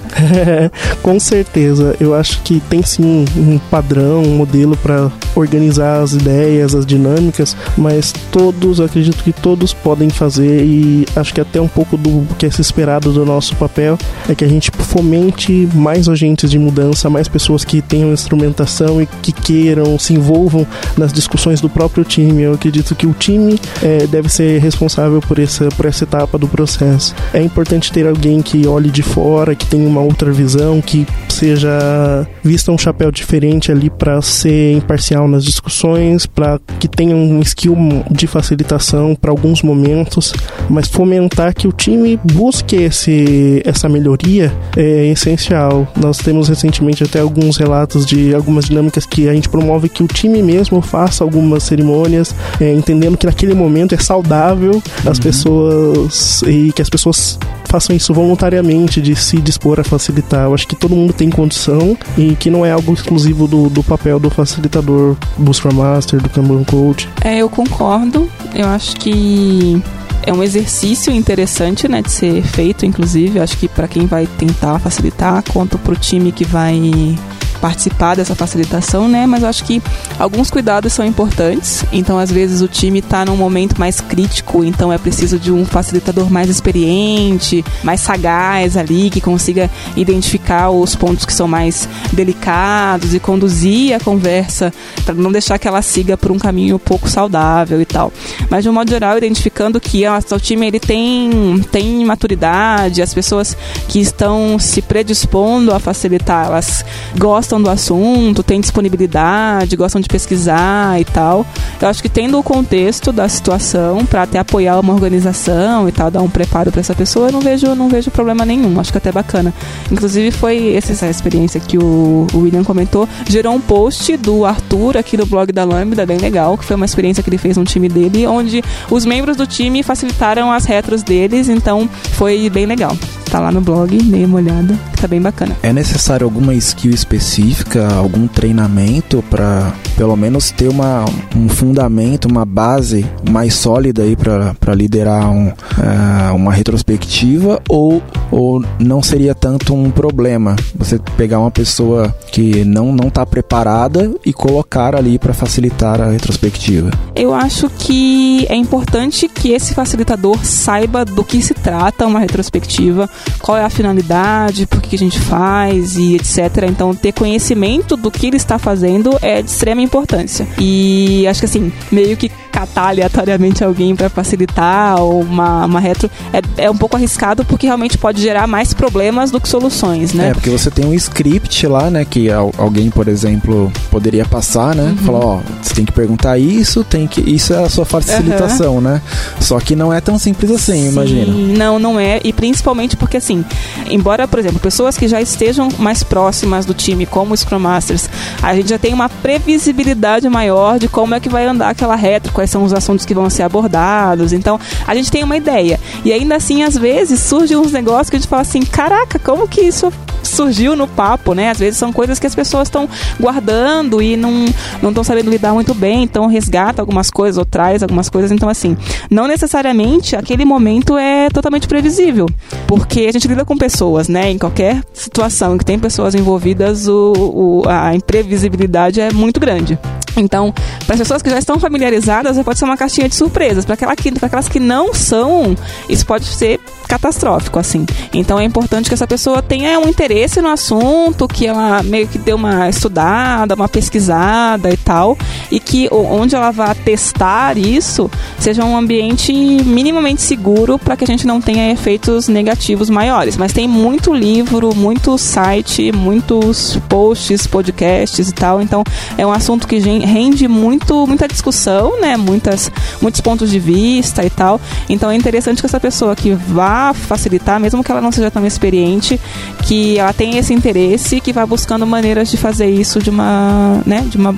Com 1.01 1.19
certeza, 1.19 1.95
eu 1.99 2.15
acho 2.15 2.41
que 2.41 2.59
tem 2.61 2.81
sim 2.81 3.25
um 3.37 3.59
padrão, 3.69 4.23
um 4.23 4.35
modelo 4.35 4.75
para 4.77 5.11
organizar 5.35 6.01
as 6.01 6.13
ideias, 6.13 6.73
as 6.73 6.85
dinâmicas, 6.85 7.55
mas 7.77 8.11
todos, 8.31 8.81
acredito 8.81 9.23
que 9.23 9.31
todos 9.31 9.73
podem 9.73 10.09
fazer 10.09 10.63
e 10.63 11.05
acho 11.15 11.33
que 11.33 11.41
até 11.41 11.61
um 11.61 11.67
pouco 11.67 11.97
do 11.97 12.25
que 12.37 12.45
é 12.45 12.49
esperado 12.49 13.11
do 13.11 13.25
nosso 13.25 13.55
papel 13.55 13.97
é 14.27 14.35
que 14.35 14.43
a 14.43 14.47
gente 14.47 14.71
fomente 14.71 15.67
mais 15.73 16.09
agentes 16.09 16.49
de 16.49 16.59
mudança, 16.59 17.09
mais 17.09 17.27
pessoas 17.27 17.63
que 17.63 17.81
tenham 17.81 18.11
instrumentação 18.11 19.01
e 19.01 19.05
que 19.05 19.31
queiram, 19.31 19.97
se 19.97 20.13
envolvam 20.13 20.65
nas 20.97 21.13
discussões 21.13 21.61
do 21.61 21.69
próprio 21.69 22.03
time. 22.03 22.43
Eu 22.43 22.53
acredito 22.53 22.95
que 22.95 23.07
o 23.07 23.13
time 23.13 23.59
eh, 23.81 24.07
deve 24.07 24.29
ser 24.29 24.59
responsável 24.59 25.21
por 25.21 25.39
essa, 25.39 25.69
por 25.69 25.85
essa 25.85 26.03
etapa 26.03 26.37
do 26.37 26.47
processo. 26.47 27.15
É 27.33 27.41
importante 27.41 27.91
ter 27.91 27.98
alguém 28.07 28.41
que 28.41 28.67
olhe 28.67 28.89
de 28.89 29.03
fora, 29.03 29.55
que 29.55 29.65
tenha 29.65 29.87
uma 29.87 30.01
outra 30.01 30.31
visão, 30.31 30.81
que 30.81 31.05
seja, 31.27 32.27
vista 32.43 32.71
um 32.71 32.77
chapéu 32.77 33.11
diferente 33.11 33.71
ali 33.71 33.89
para 33.89 34.21
ser 34.21 34.73
imparcial 34.73 35.27
nas 35.27 35.43
discussões, 35.43 36.25
para 36.25 36.59
que 36.79 36.87
tenha 36.87 37.15
um 37.15 37.39
skill 37.41 37.75
de 38.11 38.27
facilitação 38.27 39.15
para 39.15 39.31
alguns 39.31 39.61
momentos, 39.61 40.33
mas 40.69 40.87
fomentar 40.87 41.53
que 41.53 41.67
o 41.67 41.71
time 41.71 42.19
busque 42.23 42.75
esse, 42.75 43.61
essa 43.65 43.87
melhoria 43.87 44.51
é 44.75 45.07
essencial. 45.07 45.87
Nós 45.95 46.17
temos 46.17 46.49
recentemente 46.49 47.03
até 47.03 47.19
alguns 47.19 47.57
relatos 47.57 48.05
de 48.05 48.33
algumas 48.35 48.65
dinâmicas 48.65 49.05
que 49.05 49.29
a 49.29 49.33
gente 49.33 49.49
promove 49.49 49.89
que 49.89 50.03
o 50.03 50.07
time 50.07 50.41
mesmo 50.41 50.81
faça 50.81 51.23
algumas 51.23 51.63
cerimônias, 51.63 52.35
é, 52.59 52.73
entendendo 52.73 53.17
que 53.17 53.25
naquele 53.25 53.53
momento 53.53 53.95
é 53.95 53.97
saudável 53.97 54.81
as 55.05 55.17
uhum. 55.17 55.23
pessoas 55.23 56.41
e 56.43 56.71
que 56.71 56.81
as 56.81 56.89
pessoas 56.89 57.39
façam 57.69 57.95
isso 57.95 58.13
voluntariamente, 58.13 58.99
de 58.99 59.15
se 59.15 59.37
dispor 59.37 59.79
a 59.79 59.83
facilitar. 59.83 60.45
Eu 60.45 60.53
acho 60.53 60.67
que 60.67 60.75
todo 60.75 60.95
mundo 60.95 61.13
tem 61.13 61.29
condição 61.29 61.95
e 62.17 62.35
que 62.35 62.49
não 62.49 62.65
é 62.65 62.71
algo 62.71 62.93
exclusivo 62.93 63.47
do, 63.47 63.69
do 63.69 63.83
papel 63.83 64.19
do 64.19 64.29
facilitador, 64.29 65.15
do 65.37 65.53
Scrum 65.53 65.73
Master, 65.73 66.19
do 66.19 66.29
Kanban 66.29 66.63
Coach. 66.63 67.07
É, 67.23 67.37
eu 67.37 67.49
concordo. 67.49 68.29
Eu 68.55 68.67
acho 68.67 68.95
que 68.95 69.81
é 70.23 70.33
um 70.33 70.43
exercício 70.43 71.13
interessante, 71.13 71.87
né, 71.87 72.01
de 72.01 72.11
ser 72.11 72.41
feito, 72.43 72.85
inclusive. 72.85 73.39
Acho 73.39 73.57
que 73.57 73.67
para 73.67 73.87
quem 73.87 74.05
vai 74.05 74.27
tentar 74.37 74.79
facilitar, 74.79 75.43
quanto 75.51 75.77
para 75.77 75.93
o 75.93 75.95
time 75.95 76.31
que 76.31 76.45
vai 76.45 77.15
participar 77.59 78.15
dessa 78.15 78.35
facilitação, 78.35 79.07
né? 79.07 79.25
Mas 79.25 79.43
eu 79.43 79.49
acho 79.49 79.63
que 79.63 79.81
alguns 80.17 80.49
cuidados 80.49 80.93
são 80.93 81.05
importantes. 81.05 81.83
Então, 81.91 82.17
às 82.17 82.31
vezes, 82.31 82.61
o 82.61 82.67
time 82.67 82.99
está 82.99 83.25
num 83.25 83.35
momento 83.35 83.79
mais 83.79 83.99
crítico, 83.99 84.63
então 84.63 84.91
é 84.91 84.97
preciso 84.97 85.39
de 85.39 85.51
um 85.51 85.65
facilitador 85.65 86.29
mais 86.29 86.49
experiente, 86.49 87.63
mais 87.83 88.01
sagaz 88.01 88.77
ali, 88.77 89.09
que 89.09 89.21
consiga 89.21 89.69
identificar 89.95 90.69
os 90.69 90.95
pontos 90.95 91.25
que 91.25 91.33
são 91.33 91.47
mais 91.47 91.87
delicados 92.13 93.13
e 93.13 93.19
conduzir 93.19 93.93
a 93.93 93.99
conversa 93.99 94.73
para 95.05 95.13
não 95.13 95.31
deixar 95.31 95.57
que 95.57 95.67
ela 95.67 95.81
siga 95.81 96.17
por 96.17 96.31
um 96.31 96.37
caminho 96.37 96.77
pouco 96.77 97.09
saudável 97.09 97.81
e 97.81 97.85
tal. 97.85 98.11
Mas, 98.49 98.63
de 98.63 98.69
um 98.69 98.73
modo 98.73 98.89
geral, 98.89 99.17
identificando 99.17 99.79
que 99.79 100.03
o 100.07 100.39
time 100.39 100.67
ele 100.67 100.79
tem, 100.79 101.29
tem 101.71 102.05
maturidade, 102.05 103.01
as 103.01 103.13
pessoas 103.13 103.57
que 103.87 103.99
estão 103.99 104.57
se 104.59 104.81
predispondo 104.81 105.73
a 105.73 105.79
facilitar, 105.79 106.45
elas 106.45 106.85
gostam 107.17 107.48
gostam 107.49 107.61
do 107.63 107.69
assunto, 107.69 108.43
têm 108.43 108.61
disponibilidade, 108.61 109.75
gostam 109.75 109.99
de 109.99 110.07
pesquisar 110.07 111.01
e 111.01 111.05
tal. 111.05 111.43
Eu 111.81 111.87
acho 111.87 111.99
que 111.99 112.07
tendo 112.07 112.37
o 112.37 112.43
contexto 112.43 113.11
da 113.11 113.27
situação 113.27 114.05
para 114.05 114.21
até 114.21 114.37
apoiar 114.37 114.79
uma 114.79 114.93
organização 114.93 115.89
e 115.89 115.91
tal, 115.91 116.11
dar 116.11 116.21
um 116.21 116.29
preparo 116.29 116.71
para 116.71 116.79
essa 116.79 116.93
pessoa, 116.93 117.29
eu 117.29 117.31
não 117.31 117.41
vejo, 117.41 117.73
não 117.73 117.89
vejo 117.89 118.11
problema 118.11 118.45
nenhum. 118.45 118.79
Acho 118.79 118.91
que 118.91 118.99
até 118.99 119.11
bacana. 119.11 119.51
Inclusive 119.91 120.29
foi 120.29 120.75
essa 120.75 121.07
experiência 121.07 121.59
que 121.59 121.79
o, 121.79 122.27
William 122.35 122.63
comentou, 122.63 123.09
gerou 123.27 123.55
um 123.55 123.61
post 123.61 124.15
do 124.17 124.45
Arthur 124.45 124.97
aqui 124.97 125.17
no 125.17 125.25
blog 125.25 125.51
da 125.51 125.63
Lambda, 125.63 126.05
bem 126.05 126.19
legal, 126.19 126.55
que 126.55 126.63
foi 126.63 126.75
uma 126.75 126.85
experiência 126.85 127.23
que 127.23 127.31
ele 127.31 127.39
fez 127.39 127.57
no 127.57 127.63
time 127.63 127.89
dele, 127.89 128.27
onde 128.27 128.63
os 128.91 129.05
membros 129.05 129.35
do 129.35 129.47
time 129.47 129.81
facilitaram 129.81 130.51
as 130.51 130.65
retros 130.65 131.01
deles, 131.01 131.49
então 131.49 131.89
foi 132.13 132.47
bem 132.51 132.67
legal 132.67 132.95
tá 133.29 133.39
lá 133.39 133.51
no 133.51 133.61
blog, 133.61 133.95
dê 133.95 134.25
uma 134.25 134.37
olhada, 134.37 134.77
tá 134.99 135.07
bem 135.07 135.21
bacana. 135.21 135.55
É 135.63 135.71
necessário 135.71 136.25
alguma 136.25 136.53
skill 136.55 136.91
específica, 136.91 137.87
algum 137.95 138.27
treinamento 138.27 139.23
para 139.29 139.73
pelo 139.95 140.15
menos 140.15 140.51
ter 140.51 140.69
uma, 140.69 141.05
um 141.35 141.49
fundamento, 141.49 142.25
uma 142.25 142.45
base 142.45 143.05
mais 143.29 143.53
sólida 143.53 144.03
aí 144.03 144.15
para 144.15 144.73
liderar 144.73 145.29
um, 145.29 145.49
uh, 145.49 146.35
uma 146.35 146.53
retrospectiva 146.53 147.61
ou, 147.67 148.01
ou 148.31 148.63
não 148.79 149.03
seria 149.03 149.35
tanto 149.35 149.73
um 149.73 149.91
problema 149.91 150.55
você 150.75 150.99
pegar 151.17 151.39
uma 151.39 151.51
pessoa 151.51 152.15
que 152.31 152.63
não 152.63 152.93
não 152.93 153.07
está 153.07 153.25
preparada 153.25 154.13
e 154.25 154.31
colocar 154.31 154.95
ali 154.95 155.19
para 155.19 155.33
facilitar 155.33 156.01
a 156.01 156.11
retrospectiva? 156.11 156.91
Eu 157.15 157.33
acho 157.33 157.69
que 157.69 158.45
é 158.49 158.55
importante 158.55 159.27
que 159.27 159.51
esse 159.51 159.73
facilitador 159.73 160.43
saiba 160.43 161.03
do 161.03 161.23
que 161.23 161.41
se 161.41 161.53
trata 161.53 162.07
uma 162.07 162.19
retrospectiva, 162.19 163.09
qual 163.39 163.57
é 163.57 163.63
a 163.63 163.69
finalidade, 163.69 164.65
por 164.65 164.81
que 164.89 164.95
a 164.95 164.99
gente 164.99 165.19
faz 165.19 165.97
e 165.97 166.15
etc. 166.15 166.65
Então, 166.67 166.93
ter 166.93 167.11
conhecimento 167.11 167.95
do 167.95 168.09
que 168.11 168.27
ele 168.27 168.37
está 168.37 168.57
fazendo 168.57 169.17
é 169.21 169.41
de 169.41 169.49
extrema 169.49 169.81
importância. 169.81 170.47
E 170.57 171.25
acho 171.27 171.39
que 171.39 171.45
assim, 171.45 171.71
meio 171.91 172.17
que 172.17 172.31
catar 172.59 172.89
aleatoriamente 172.89 173.63
alguém 173.63 173.95
para 173.95 174.09
facilitar 174.09 175.01
ou 175.01 175.21
uma, 175.21 175.65
uma 175.65 175.79
retro 175.79 176.09
é, 176.33 176.65
é 176.65 176.69
um 176.69 176.75
pouco 176.75 176.97
arriscado 176.97 177.45
porque 177.45 177.65
realmente 177.65 177.97
pode 177.97 178.21
gerar 178.21 178.47
mais 178.47 178.73
problemas 178.73 179.31
do 179.31 179.39
que 179.39 179.47
soluções, 179.47 180.13
né? 180.13 180.29
É, 180.29 180.33
porque 180.33 180.49
você 180.49 180.69
tem 180.69 180.85
um 180.85 180.93
script 180.93 181.65
lá, 181.67 181.89
né, 181.89 182.03
que 182.03 182.29
alguém, 182.29 182.89
por 182.89 183.07
exemplo, 183.07 183.71
poderia 183.89 184.25
passar, 184.25 184.75
né? 184.75 184.83
Uhum. 184.83 184.97
Falar, 184.97 185.25
ó, 185.25 185.39
você 185.61 185.73
tem 185.73 185.85
que 185.85 185.91
perguntar 185.91 186.37
isso, 186.37 186.83
tem 186.83 187.07
que. 187.07 187.21
Isso 187.21 187.53
é 187.53 187.63
a 187.63 187.69
sua 187.69 187.85
facilitação, 187.85 188.75
uhum. 188.75 188.81
né? 188.81 189.01
Só 189.39 189.59
que 189.59 189.75
não 189.75 189.93
é 189.93 190.01
tão 190.01 190.19
simples 190.19 190.51
assim, 190.51 190.83
Sim, 190.83 190.89
imagina. 190.89 191.33
Não, 191.57 191.79
não 191.79 191.99
é. 191.99 192.19
E 192.23 192.33
principalmente 192.33 192.97
porque 192.97 193.17
assim, 193.17 193.45
embora, 193.89 194.27
por 194.27 194.39
exemplo, 194.39 194.59
pessoas 194.59 194.97
que 194.97 195.07
já 195.07 195.21
estejam 195.21 195.69
mais 195.77 196.03
próximas 196.03 196.65
do 196.65 196.73
time, 196.73 197.05
como 197.05 197.33
os 197.33 197.41
Scrum 197.41 197.59
Masters, 197.59 198.09
a 198.41 198.53
gente 198.53 198.69
já 198.69 198.77
tem 198.77 198.93
uma 198.93 199.07
previsibilidade 199.07 200.27
maior 200.27 200.77
de 200.77 200.87
como 200.87 201.15
é 201.15 201.19
que 201.19 201.29
vai 201.29 201.45
andar 201.45 201.69
aquela 201.69 201.95
retro, 201.95 202.33
quais 202.33 202.48
são 202.49 202.63
os 202.63 202.73
assuntos 202.73 203.05
que 203.05 203.13
vão 203.13 203.29
ser 203.29 203.43
abordados. 203.43 204.33
Então, 204.33 204.59
a 204.87 204.95
gente 204.95 205.11
tem 205.11 205.23
uma 205.23 205.37
ideia. 205.37 205.79
E 206.03 206.11
ainda 206.11 206.35
assim, 206.35 206.63
às 206.63 206.77
vezes, 206.77 207.19
surgem 207.19 207.57
uns 207.57 207.71
negócios 207.71 208.09
que 208.09 208.15
a 208.15 208.19
gente 208.19 208.29
fala 208.29 208.41
assim: 208.41 208.61
caraca, 208.61 209.19
como 209.19 209.47
que 209.47 209.61
isso 209.61 209.91
surgiu 210.23 210.75
no 210.75 210.87
papo, 210.87 211.33
né? 211.33 211.49
Às 211.49 211.59
vezes 211.59 211.77
são 211.77 211.91
coisas 211.91 212.19
que 212.19 212.27
as 212.27 212.35
pessoas 212.35 212.67
estão 212.67 212.87
guardando 213.19 214.01
e 214.01 214.15
não 214.15 214.45
estão 214.83 215.03
sabendo 215.03 215.29
lidar 215.29 215.53
muito 215.53 215.73
bem, 215.73 216.03
então 216.03 216.27
resgata 216.27 216.81
algumas 216.81 217.09
coisas 217.09 217.37
ou 217.37 217.45
traz 217.45 217.83
algumas 217.83 218.09
coisas. 218.09 218.31
Então, 218.31 218.47
assim, 218.47 218.77
não 219.09 219.27
necessariamente 219.27 220.15
aquele 220.15 220.45
momento 220.45 220.97
é 220.97 221.29
totalmente 221.29 221.67
previsível, 221.67 222.27
porque 222.67 223.01
a 223.01 223.11
gente 223.11 223.27
lida 223.27 223.43
com 223.43 223.57
pessoas, 223.57 224.07
né? 224.07 224.29
Em 224.29 224.37
qualquer 224.37 224.83
situação 224.93 225.57
que 225.57 225.65
tem 225.65 225.79
pessoas 225.79 226.15
envolvidas, 226.15 226.87
o, 226.87 227.13
o 227.13 227.63
a 227.67 227.95
imprevisibilidade 227.95 229.01
é 229.01 229.11
muito 229.11 229.39
grande. 229.39 229.77
Então, 230.19 230.53
para 230.85 230.95
as 230.95 230.99
pessoas 230.99 231.21
que 231.21 231.29
já 231.29 231.39
estão 231.39 231.59
familiarizadas, 231.59 232.37
pode 232.43 232.59
ser 232.59 232.65
uma 232.65 232.77
caixinha 232.77 233.07
de 233.07 233.15
surpresas. 233.15 233.65
Para 233.65 233.73
aquela 233.75 233.93
aquelas 233.93 234.49
que 234.49 234.59
não 234.59 234.93
são, 234.93 235.55
isso 235.87 236.05
pode 236.05 236.25
ser 236.25 236.59
catastrófico, 236.89 237.59
assim. 237.59 237.85
Então 238.11 238.39
é 238.39 238.43
importante 238.43 238.89
que 238.89 238.95
essa 238.95 239.05
pessoa 239.05 239.43
tenha 239.43 239.79
um 239.79 239.87
interesse 239.87 240.41
no 240.41 240.49
assunto, 240.49 241.27
que 241.27 241.45
ela 241.45 241.83
meio 241.83 242.07
que 242.07 242.17
dê 242.17 242.33
uma 242.33 242.67
estudada, 242.67 243.53
uma 243.53 243.69
pesquisada 243.69 244.71
e 244.71 244.77
tal, 244.77 245.15
e 245.51 245.59
que 245.59 245.87
onde 245.91 246.35
ela 246.35 246.49
vá 246.49 246.73
testar 246.73 247.57
isso 247.59 248.09
seja 248.39 248.65
um 248.65 248.75
ambiente 248.75 249.31
minimamente 249.31 250.23
seguro 250.23 250.79
para 250.79 250.97
que 250.97 251.03
a 251.03 251.07
gente 251.07 251.27
não 251.27 251.39
tenha 251.39 251.71
efeitos 251.71 252.27
negativos 252.27 252.89
maiores. 252.89 253.37
Mas 253.37 253.53
tem 253.53 253.67
muito 253.67 254.11
livro, 254.11 254.75
muito 254.75 255.15
site, 255.17 255.91
muitos 255.91 256.79
posts, 256.89 257.45
podcasts 257.45 258.29
e 258.29 258.33
tal, 258.33 258.59
então 258.59 258.83
é 259.15 259.25
um 259.25 259.31
assunto 259.31 259.67
que 259.67 259.79
rende 260.09 260.47
muito, 260.47 261.05
muita 261.07 261.27
discussão, 261.27 261.99
né? 262.01 262.17
Muitas, 262.17 262.71
muitos 263.01 263.21
pontos 263.21 263.49
de 263.49 263.59
vista 263.59 264.25
e 264.25 264.29
tal. 264.29 264.59
Então 264.89 265.09
é 265.11 265.15
interessante 265.15 265.61
que 265.61 265.65
essa 265.65 265.79
pessoa 265.79 266.13
que 266.15 266.33
vá 266.33 266.93
facilitar, 266.93 267.59
mesmo 267.59 267.83
que 267.83 267.91
ela 267.91 268.01
não 268.01 268.11
seja 268.11 268.31
tão 268.31 268.45
experiente, 268.45 269.19
que 269.63 269.97
ela 269.97 270.11
tenha 270.11 270.39
esse 270.39 270.53
interesse, 270.53 271.21
que 271.21 271.31
vá 271.31 271.45
buscando 271.45 271.85
maneiras 271.85 272.29
de 272.29 272.37
fazer 272.37 272.69
isso 272.69 272.99
de 272.99 273.09
uma, 273.09 273.81
né? 273.85 274.01
De 274.01 274.17
uma 274.17 274.35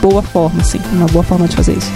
boa 0.00 0.22
forma, 0.22 0.60
assim, 0.60 0.78
uma 0.92 1.06
boa 1.06 1.24
forma 1.24 1.48
de 1.48 1.56
fazer 1.56 1.76
isso. 1.76 1.90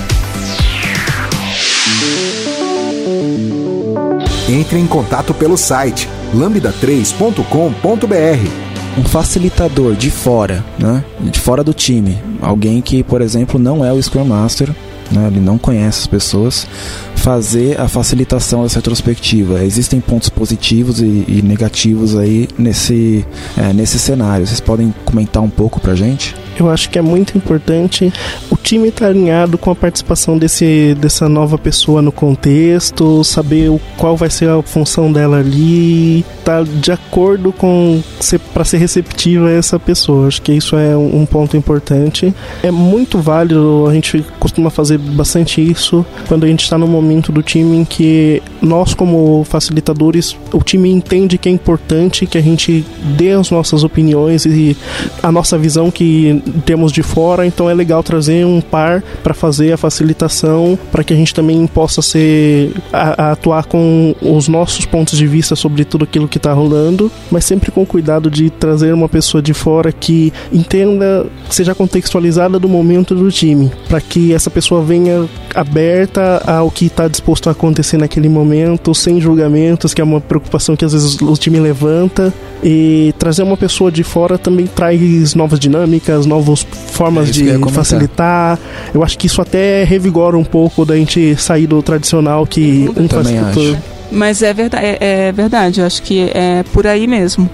Entre 4.48 4.78
em 4.78 4.86
contato 4.86 5.34
pelo 5.34 5.58
site 5.58 6.08
lambda3.com.br 6.34 8.67
um 8.98 9.04
facilitador 9.04 9.94
de 9.94 10.10
fora, 10.10 10.64
né? 10.78 11.04
De 11.20 11.38
fora 11.38 11.62
do 11.62 11.72
time. 11.72 12.18
Alguém 12.42 12.82
que, 12.82 13.02
por 13.02 13.20
exemplo, 13.20 13.58
não 13.58 13.84
é 13.84 13.92
o 13.92 14.02
Scrum 14.02 14.24
Master, 14.24 14.70
né? 15.10 15.28
ele 15.28 15.40
não 15.40 15.56
conhece 15.56 16.00
as 16.00 16.06
pessoas, 16.06 16.66
fazer 17.28 17.78
a 17.78 17.86
facilitação 17.86 18.62
dessa 18.62 18.78
retrospectiva. 18.78 19.62
Existem 19.62 20.00
pontos 20.00 20.30
positivos 20.30 21.02
e, 21.02 21.26
e 21.28 21.42
negativos 21.44 22.16
aí 22.16 22.48
nesse, 22.58 23.22
é, 23.54 23.70
nesse 23.74 23.98
cenário. 23.98 24.46
Vocês 24.46 24.60
podem 24.60 24.94
comentar 25.04 25.42
um 25.42 25.50
pouco 25.50 25.78
pra 25.78 25.94
gente? 25.94 26.34
Eu 26.58 26.68
acho 26.68 26.90
que 26.90 26.98
é 26.98 27.02
muito 27.02 27.36
importante 27.38 28.12
o 28.50 28.56
time 28.56 28.88
estar 28.88 29.06
alinhado 29.06 29.56
com 29.56 29.70
a 29.70 29.76
participação 29.76 30.36
desse, 30.36 30.96
dessa 30.98 31.28
nova 31.28 31.56
pessoa 31.56 32.02
no 32.02 32.10
contexto, 32.10 33.22
saber 33.22 33.70
qual 33.96 34.16
vai 34.16 34.28
ser 34.28 34.48
a 34.48 34.60
função 34.62 35.12
dela 35.12 35.38
ali, 35.38 36.20
estar 36.38 36.64
tá 36.64 36.72
de 36.80 36.90
acordo 36.90 37.52
com 37.52 38.02
para 38.52 38.64
ser 38.64 38.78
receptiva 38.78 39.48
a 39.48 39.52
essa 39.52 39.78
pessoa. 39.78 40.26
Acho 40.26 40.42
que 40.42 40.52
isso 40.52 40.76
é 40.76 40.96
um 40.96 41.24
ponto 41.24 41.56
importante. 41.56 42.34
É 42.62 42.70
muito 42.70 43.18
válido, 43.18 43.86
a 43.88 43.94
gente 43.94 44.24
costuma 44.40 44.70
fazer 44.70 44.98
bastante 44.98 45.60
isso 45.60 46.04
quando 46.26 46.44
a 46.44 46.48
gente 46.48 46.64
está 46.64 46.76
no 46.76 46.88
momento 46.88 47.17
do 47.20 47.42
time 47.42 47.78
em 47.78 47.84
que 47.84 48.42
nós, 48.62 48.94
como 48.94 49.44
facilitadores, 49.44 50.36
o 50.52 50.62
time 50.62 50.90
entende 50.90 51.38
que 51.38 51.48
é 51.48 51.52
importante 51.52 52.26
que 52.26 52.38
a 52.38 52.40
gente 52.40 52.84
dê 53.16 53.32
as 53.32 53.50
nossas 53.50 53.84
opiniões 53.84 54.44
e 54.44 54.76
a 55.22 55.30
nossa 55.30 55.58
visão 55.58 55.90
que 55.90 56.42
temos 56.64 56.92
de 56.92 57.02
fora, 57.02 57.46
então 57.46 57.68
é 57.68 57.74
legal 57.74 58.02
trazer 58.02 58.44
um 58.44 58.60
par 58.60 59.02
para 59.22 59.34
fazer 59.34 59.72
a 59.72 59.76
facilitação, 59.76 60.78
para 60.90 61.04
que 61.04 61.12
a 61.12 61.16
gente 61.16 61.34
também 61.34 61.66
possa 61.66 62.02
ser 62.02 62.72
a, 62.92 63.28
a 63.28 63.32
atuar 63.32 63.66
com 63.66 64.14
os 64.20 64.48
nossos 64.48 64.84
pontos 64.84 65.18
de 65.18 65.26
vista 65.26 65.56
sobre 65.56 65.84
tudo 65.84 66.04
aquilo 66.04 66.28
que 66.28 66.38
está 66.38 66.52
rolando, 66.52 67.10
mas 67.30 67.44
sempre 67.44 67.70
com 67.70 67.84
cuidado 67.84 68.30
de 68.30 68.50
trazer 68.50 68.92
uma 68.92 69.08
pessoa 69.08 69.42
de 69.42 69.54
fora 69.54 69.92
que 69.92 70.32
entenda, 70.52 71.26
seja 71.48 71.74
contextualizada 71.74 72.58
do 72.58 72.68
momento 72.68 73.14
do 73.14 73.30
time, 73.30 73.70
para 73.88 74.00
que 74.00 74.32
essa 74.32 74.50
pessoa 74.50 74.82
venha 74.82 75.26
aberta 75.54 76.42
ao 76.46 76.70
que 76.70 76.86
está 76.98 77.06
disposto 77.06 77.48
a 77.48 77.52
acontecer 77.52 77.96
naquele 77.96 78.28
momento, 78.28 78.92
sem 78.92 79.20
julgamentos, 79.20 79.94
que 79.94 80.00
é 80.00 80.04
uma 80.04 80.20
preocupação 80.20 80.74
que 80.74 80.84
às 80.84 80.92
vezes 80.92 81.20
o 81.20 81.34
time 81.34 81.60
levanta. 81.60 82.34
E 82.62 83.14
trazer 83.18 83.44
uma 83.44 83.56
pessoa 83.56 83.92
de 83.92 84.02
fora 84.02 84.36
também 84.36 84.66
traz 84.66 85.34
novas 85.34 85.60
dinâmicas, 85.60 86.26
novas 86.26 86.66
formas 86.92 87.28
é 87.28 87.32
de 87.32 87.70
facilitar. 87.70 88.58
Eu 88.92 89.04
acho 89.04 89.16
que 89.16 89.28
isso 89.28 89.40
até 89.40 89.84
revigora 89.84 90.36
um 90.36 90.44
pouco 90.44 90.84
da 90.84 90.96
gente 90.96 91.36
sair 91.36 91.68
do 91.68 91.80
tradicional 91.82 92.44
que 92.44 92.90
um 92.96 93.08
facilitador. 93.08 93.76
Mas 94.10 94.42
é 94.42 94.52
verdade, 94.52 94.86
é, 94.86 94.98
é 95.00 95.32
verdade, 95.32 95.80
eu 95.80 95.86
acho 95.86 96.02
que 96.02 96.30
é 96.34 96.64
por 96.72 96.86
aí 96.86 97.06
mesmo. 97.06 97.48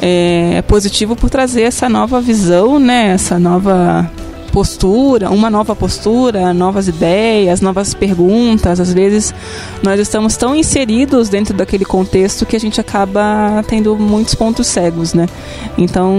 É, 0.00 0.54
é 0.54 0.62
positivo 0.62 1.14
por 1.14 1.28
trazer 1.28 1.62
essa 1.62 1.88
nova 1.88 2.20
visão, 2.20 2.78
né? 2.78 3.08
Essa 3.08 3.38
nova 3.38 4.10
postura, 4.50 5.30
uma 5.30 5.48
nova 5.50 5.74
postura, 5.74 6.52
novas 6.52 6.88
ideias, 6.88 7.60
novas 7.60 7.94
perguntas. 7.94 8.80
Às 8.80 8.92
vezes 8.92 9.34
nós 9.82 9.98
estamos 10.00 10.36
tão 10.36 10.54
inseridos 10.54 11.28
dentro 11.28 11.54
daquele 11.54 11.84
contexto 11.84 12.46
que 12.46 12.56
a 12.56 12.60
gente 12.60 12.80
acaba 12.80 13.64
tendo 13.66 13.96
muitos 13.96 14.34
pontos 14.34 14.66
cegos, 14.66 15.14
né? 15.14 15.26
Então, 15.76 16.14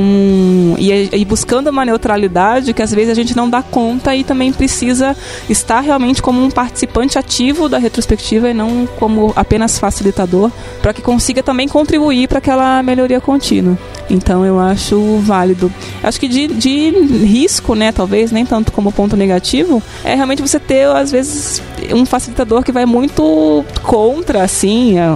e, 0.77 1.09
e 1.13 1.25
buscando 1.25 1.69
uma 1.69 1.86
neutralidade 1.86 2.73
que 2.73 2.82
às 2.82 2.91
vezes 2.91 3.09
a 3.09 3.15
gente 3.15 3.36
não 3.36 3.49
dá 3.49 3.61
conta 3.61 4.15
e 4.15 4.23
também 4.23 4.51
precisa 4.51 5.15
estar 5.49 5.82
realmente 5.82 6.21
como 6.21 6.43
um 6.43 6.49
participante 6.49 7.17
ativo 7.17 7.67
da 7.67 7.77
retrospectiva 7.77 8.49
e 8.49 8.53
não 8.53 8.88
como 8.99 9.34
apenas 9.36 9.79
facilitador, 9.79 10.51
para 10.82 10.93
que 10.93 11.01
consiga 11.01 11.41
também 11.41 11.67
contribuir 11.67 12.27
para 12.27 12.38
aquela 12.38 12.84
melhoria 12.84 13.19
contínua. 13.19 13.77
Então 14.09 14.45
eu 14.45 14.59
acho 14.59 15.17
válido. 15.19 15.71
Acho 16.03 16.19
que 16.19 16.27
de, 16.27 16.47
de 16.47 16.89
risco, 17.25 17.75
né, 17.75 17.91
talvez, 17.91 18.20
nem 18.30 18.45
tanto 18.45 18.72
como 18.72 18.91
ponto 18.91 19.15
negativo, 19.15 19.82
é 20.03 20.13
realmente 20.13 20.41
você 20.41 20.59
ter, 20.59 20.86
às 20.88 21.11
vezes, 21.11 21.61
um 21.93 22.05
facilitador 22.05 22.61
que 22.61 22.72
vai 22.72 22.86
muito 22.86 23.65
contra, 23.82 24.43
assim, 24.43 24.99
a, 24.99 25.09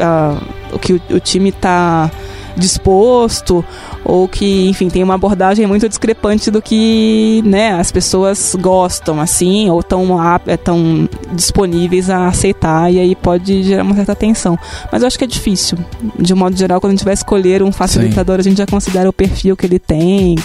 a, 0.00 0.36
o 0.72 0.78
que 0.78 0.92
o, 0.92 1.00
o 1.10 1.20
time 1.20 1.50
está 1.50 2.10
disposto 2.56 3.64
ou 4.04 4.28
que, 4.28 4.68
enfim, 4.68 4.88
tem 4.88 5.02
uma 5.02 5.14
abordagem 5.14 5.66
muito 5.66 5.88
discrepante 5.88 6.50
do 6.50 6.60
que, 6.60 7.42
né, 7.44 7.72
as 7.72 7.90
pessoas 7.90 8.54
gostam, 8.60 9.20
assim, 9.20 9.70
ou 9.70 9.82
tão, 9.82 10.16
é, 10.46 10.56
tão 10.56 11.08
disponíveis 11.32 12.10
a 12.10 12.26
aceitar, 12.26 12.92
e 12.92 13.00
aí 13.00 13.14
pode 13.14 13.62
gerar 13.62 13.82
uma 13.82 13.94
certa 13.94 14.14
tensão. 14.14 14.58
Mas 14.92 15.02
eu 15.02 15.06
acho 15.06 15.18
que 15.18 15.24
é 15.24 15.26
difícil. 15.26 15.78
De 16.18 16.34
um 16.34 16.36
modo 16.36 16.56
geral, 16.56 16.80
quando 16.80 16.92
a 16.92 16.96
gente 16.96 17.04
vai 17.04 17.14
escolher 17.14 17.62
um 17.62 17.72
facilitador, 17.72 18.36
Sim. 18.36 18.40
a 18.40 18.44
gente 18.50 18.58
já 18.58 18.66
considera 18.66 19.08
o 19.08 19.12
perfil 19.12 19.56
que 19.56 19.66
ele 19.66 19.78
tem, 19.78 20.36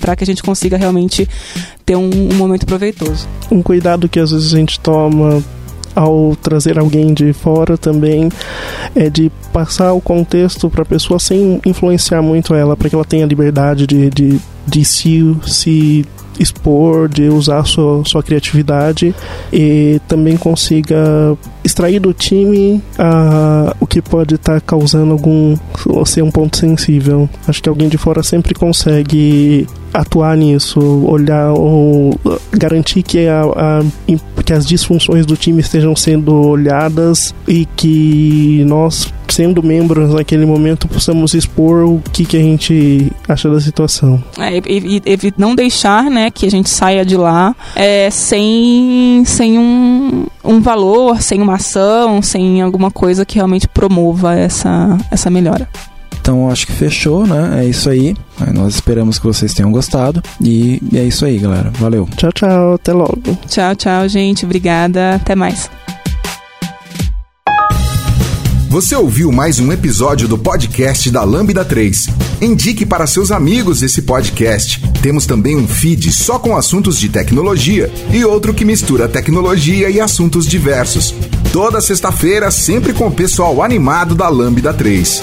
para 0.00 0.16
que 0.16 0.24
a 0.24 0.26
gente 0.26 0.42
consiga 0.42 0.76
realmente 0.76 1.28
ter 1.86 1.96
um, 1.96 2.10
um 2.32 2.34
momento 2.34 2.66
proveitoso. 2.66 3.28
Um 3.50 3.62
cuidado 3.62 4.08
que 4.08 4.18
às 4.18 4.30
vezes 4.30 4.52
a 4.52 4.56
gente 4.56 4.80
toma 4.80 5.42
ao 5.94 6.36
trazer 6.36 6.78
alguém 6.78 7.12
de 7.12 7.32
fora 7.32 7.76
também 7.76 8.28
é 8.94 9.08
de 9.10 9.30
passar 9.52 9.92
o 9.92 10.00
contexto 10.00 10.70
para 10.70 10.82
a 10.82 10.86
pessoa 10.86 11.18
sem 11.18 11.60
influenciar 11.64 12.22
muito 12.22 12.54
ela, 12.54 12.76
para 12.76 12.88
que 12.88 12.94
ela 12.94 13.04
tenha 13.04 13.26
liberdade 13.26 13.86
de, 13.86 14.10
de, 14.10 14.40
de 14.66 14.84
se, 14.84 15.36
se 15.46 16.06
expor, 16.38 17.08
de 17.08 17.28
usar 17.28 17.64
sua, 17.64 18.04
sua 18.04 18.22
criatividade 18.22 19.14
e 19.52 20.00
também 20.06 20.36
consiga 20.36 21.36
extrair 21.64 21.98
do 21.98 22.12
time 22.12 22.82
uh, 22.98 23.74
o 23.80 23.86
que 23.86 24.00
pode 24.00 24.36
estar 24.36 24.54
tá 24.54 24.60
causando 24.60 25.12
algum 25.12 25.56
ser 26.06 26.22
um 26.22 26.30
ponto 26.30 26.56
sensível. 26.56 27.28
Acho 27.46 27.62
que 27.62 27.68
alguém 27.68 27.88
de 27.88 27.98
fora 27.98 28.22
sempre 28.22 28.54
consegue 28.54 29.66
atuar 29.92 30.36
nisso, 30.36 30.80
olhar 31.06 31.52
ou 31.52 32.18
garantir 32.52 33.02
que, 33.02 33.26
a, 33.26 33.42
a, 33.42 34.42
que 34.42 34.52
as 34.52 34.66
disfunções 34.66 35.26
do 35.26 35.36
time 35.36 35.60
estejam 35.60 35.94
sendo 35.96 36.34
olhadas 36.34 37.34
e 37.46 37.66
que 37.76 38.64
nós 38.66 39.12
sendo 39.32 39.62
membros 39.62 40.14
naquele 40.14 40.46
momento, 40.46 40.88
possamos 40.88 41.34
expor 41.34 41.84
o 41.84 42.02
que, 42.12 42.24
que 42.24 42.36
a 42.36 42.40
gente 42.40 43.12
acha 43.28 43.48
da 43.48 43.60
situação. 43.60 44.22
É, 44.38 44.56
e, 44.56 45.02
e, 45.04 45.34
não 45.36 45.54
deixar 45.54 46.04
né, 46.04 46.30
que 46.30 46.46
a 46.46 46.50
gente 46.50 46.68
saia 46.68 47.04
de 47.04 47.16
lá 47.16 47.54
é, 47.76 48.10
sem, 48.10 49.22
sem 49.26 49.58
um, 49.58 50.26
um 50.44 50.60
valor, 50.60 51.22
sem 51.22 51.40
uma 51.40 51.54
ação, 51.54 52.22
sem 52.22 52.62
alguma 52.62 52.90
coisa 52.90 53.24
que 53.24 53.36
realmente 53.36 53.68
promova 53.68 54.34
essa, 54.34 54.96
essa 55.10 55.30
melhora. 55.30 55.68
Então 56.28 56.50
acho 56.50 56.66
que 56.66 56.74
fechou, 56.74 57.26
né? 57.26 57.62
É 57.62 57.64
isso 57.66 57.88
aí. 57.88 58.14
Nós 58.52 58.74
esperamos 58.74 59.18
que 59.18 59.24
vocês 59.24 59.54
tenham 59.54 59.72
gostado. 59.72 60.22
E 60.42 60.78
é 60.92 61.02
isso 61.02 61.24
aí, 61.24 61.38
galera. 61.38 61.70
Valeu. 61.78 62.06
Tchau, 62.18 62.30
tchau. 62.30 62.74
Até 62.74 62.92
logo. 62.92 63.38
Tchau, 63.48 63.74
tchau, 63.74 64.06
gente. 64.06 64.44
Obrigada. 64.44 65.14
Até 65.14 65.34
mais. 65.34 65.70
Você 68.68 68.94
ouviu 68.94 69.32
mais 69.32 69.58
um 69.58 69.72
episódio 69.72 70.28
do 70.28 70.36
podcast 70.36 71.10
da 71.10 71.24
Lambda 71.24 71.64
3. 71.64 72.08
Indique 72.42 72.84
para 72.84 73.06
seus 73.06 73.30
amigos 73.30 73.82
esse 73.82 74.02
podcast. 74.02 74.82
Temos 75.00 75.24
também 75.24 75.56
um 75.56 75.66
feed 75.66 76.12
só 76.12 76.38
com 76.38 76.54
assuntos 76.54 77.00
de 77.00 77.08
tecnologia 77.08 77.90
e 78.12 78.22
outro 78.22 78.52
que 78.52 78.66
mistura 78.66 79.08
tecnologia 79.08 79.88
e 79.88 79.98
assuntos 79.98 80.46
diversos. 80.46 81.14
Toda 81.54 81.80
sexta-feira, 81.80 82.50
sempre 82.50 82.92
com 82.92 83.06
o 83.06 83.12
pessoal 83.12 83.62
animado 83.62 84.14
da 84.14 84.28
Lambda 84.28 84.74
3. 84.74 85.22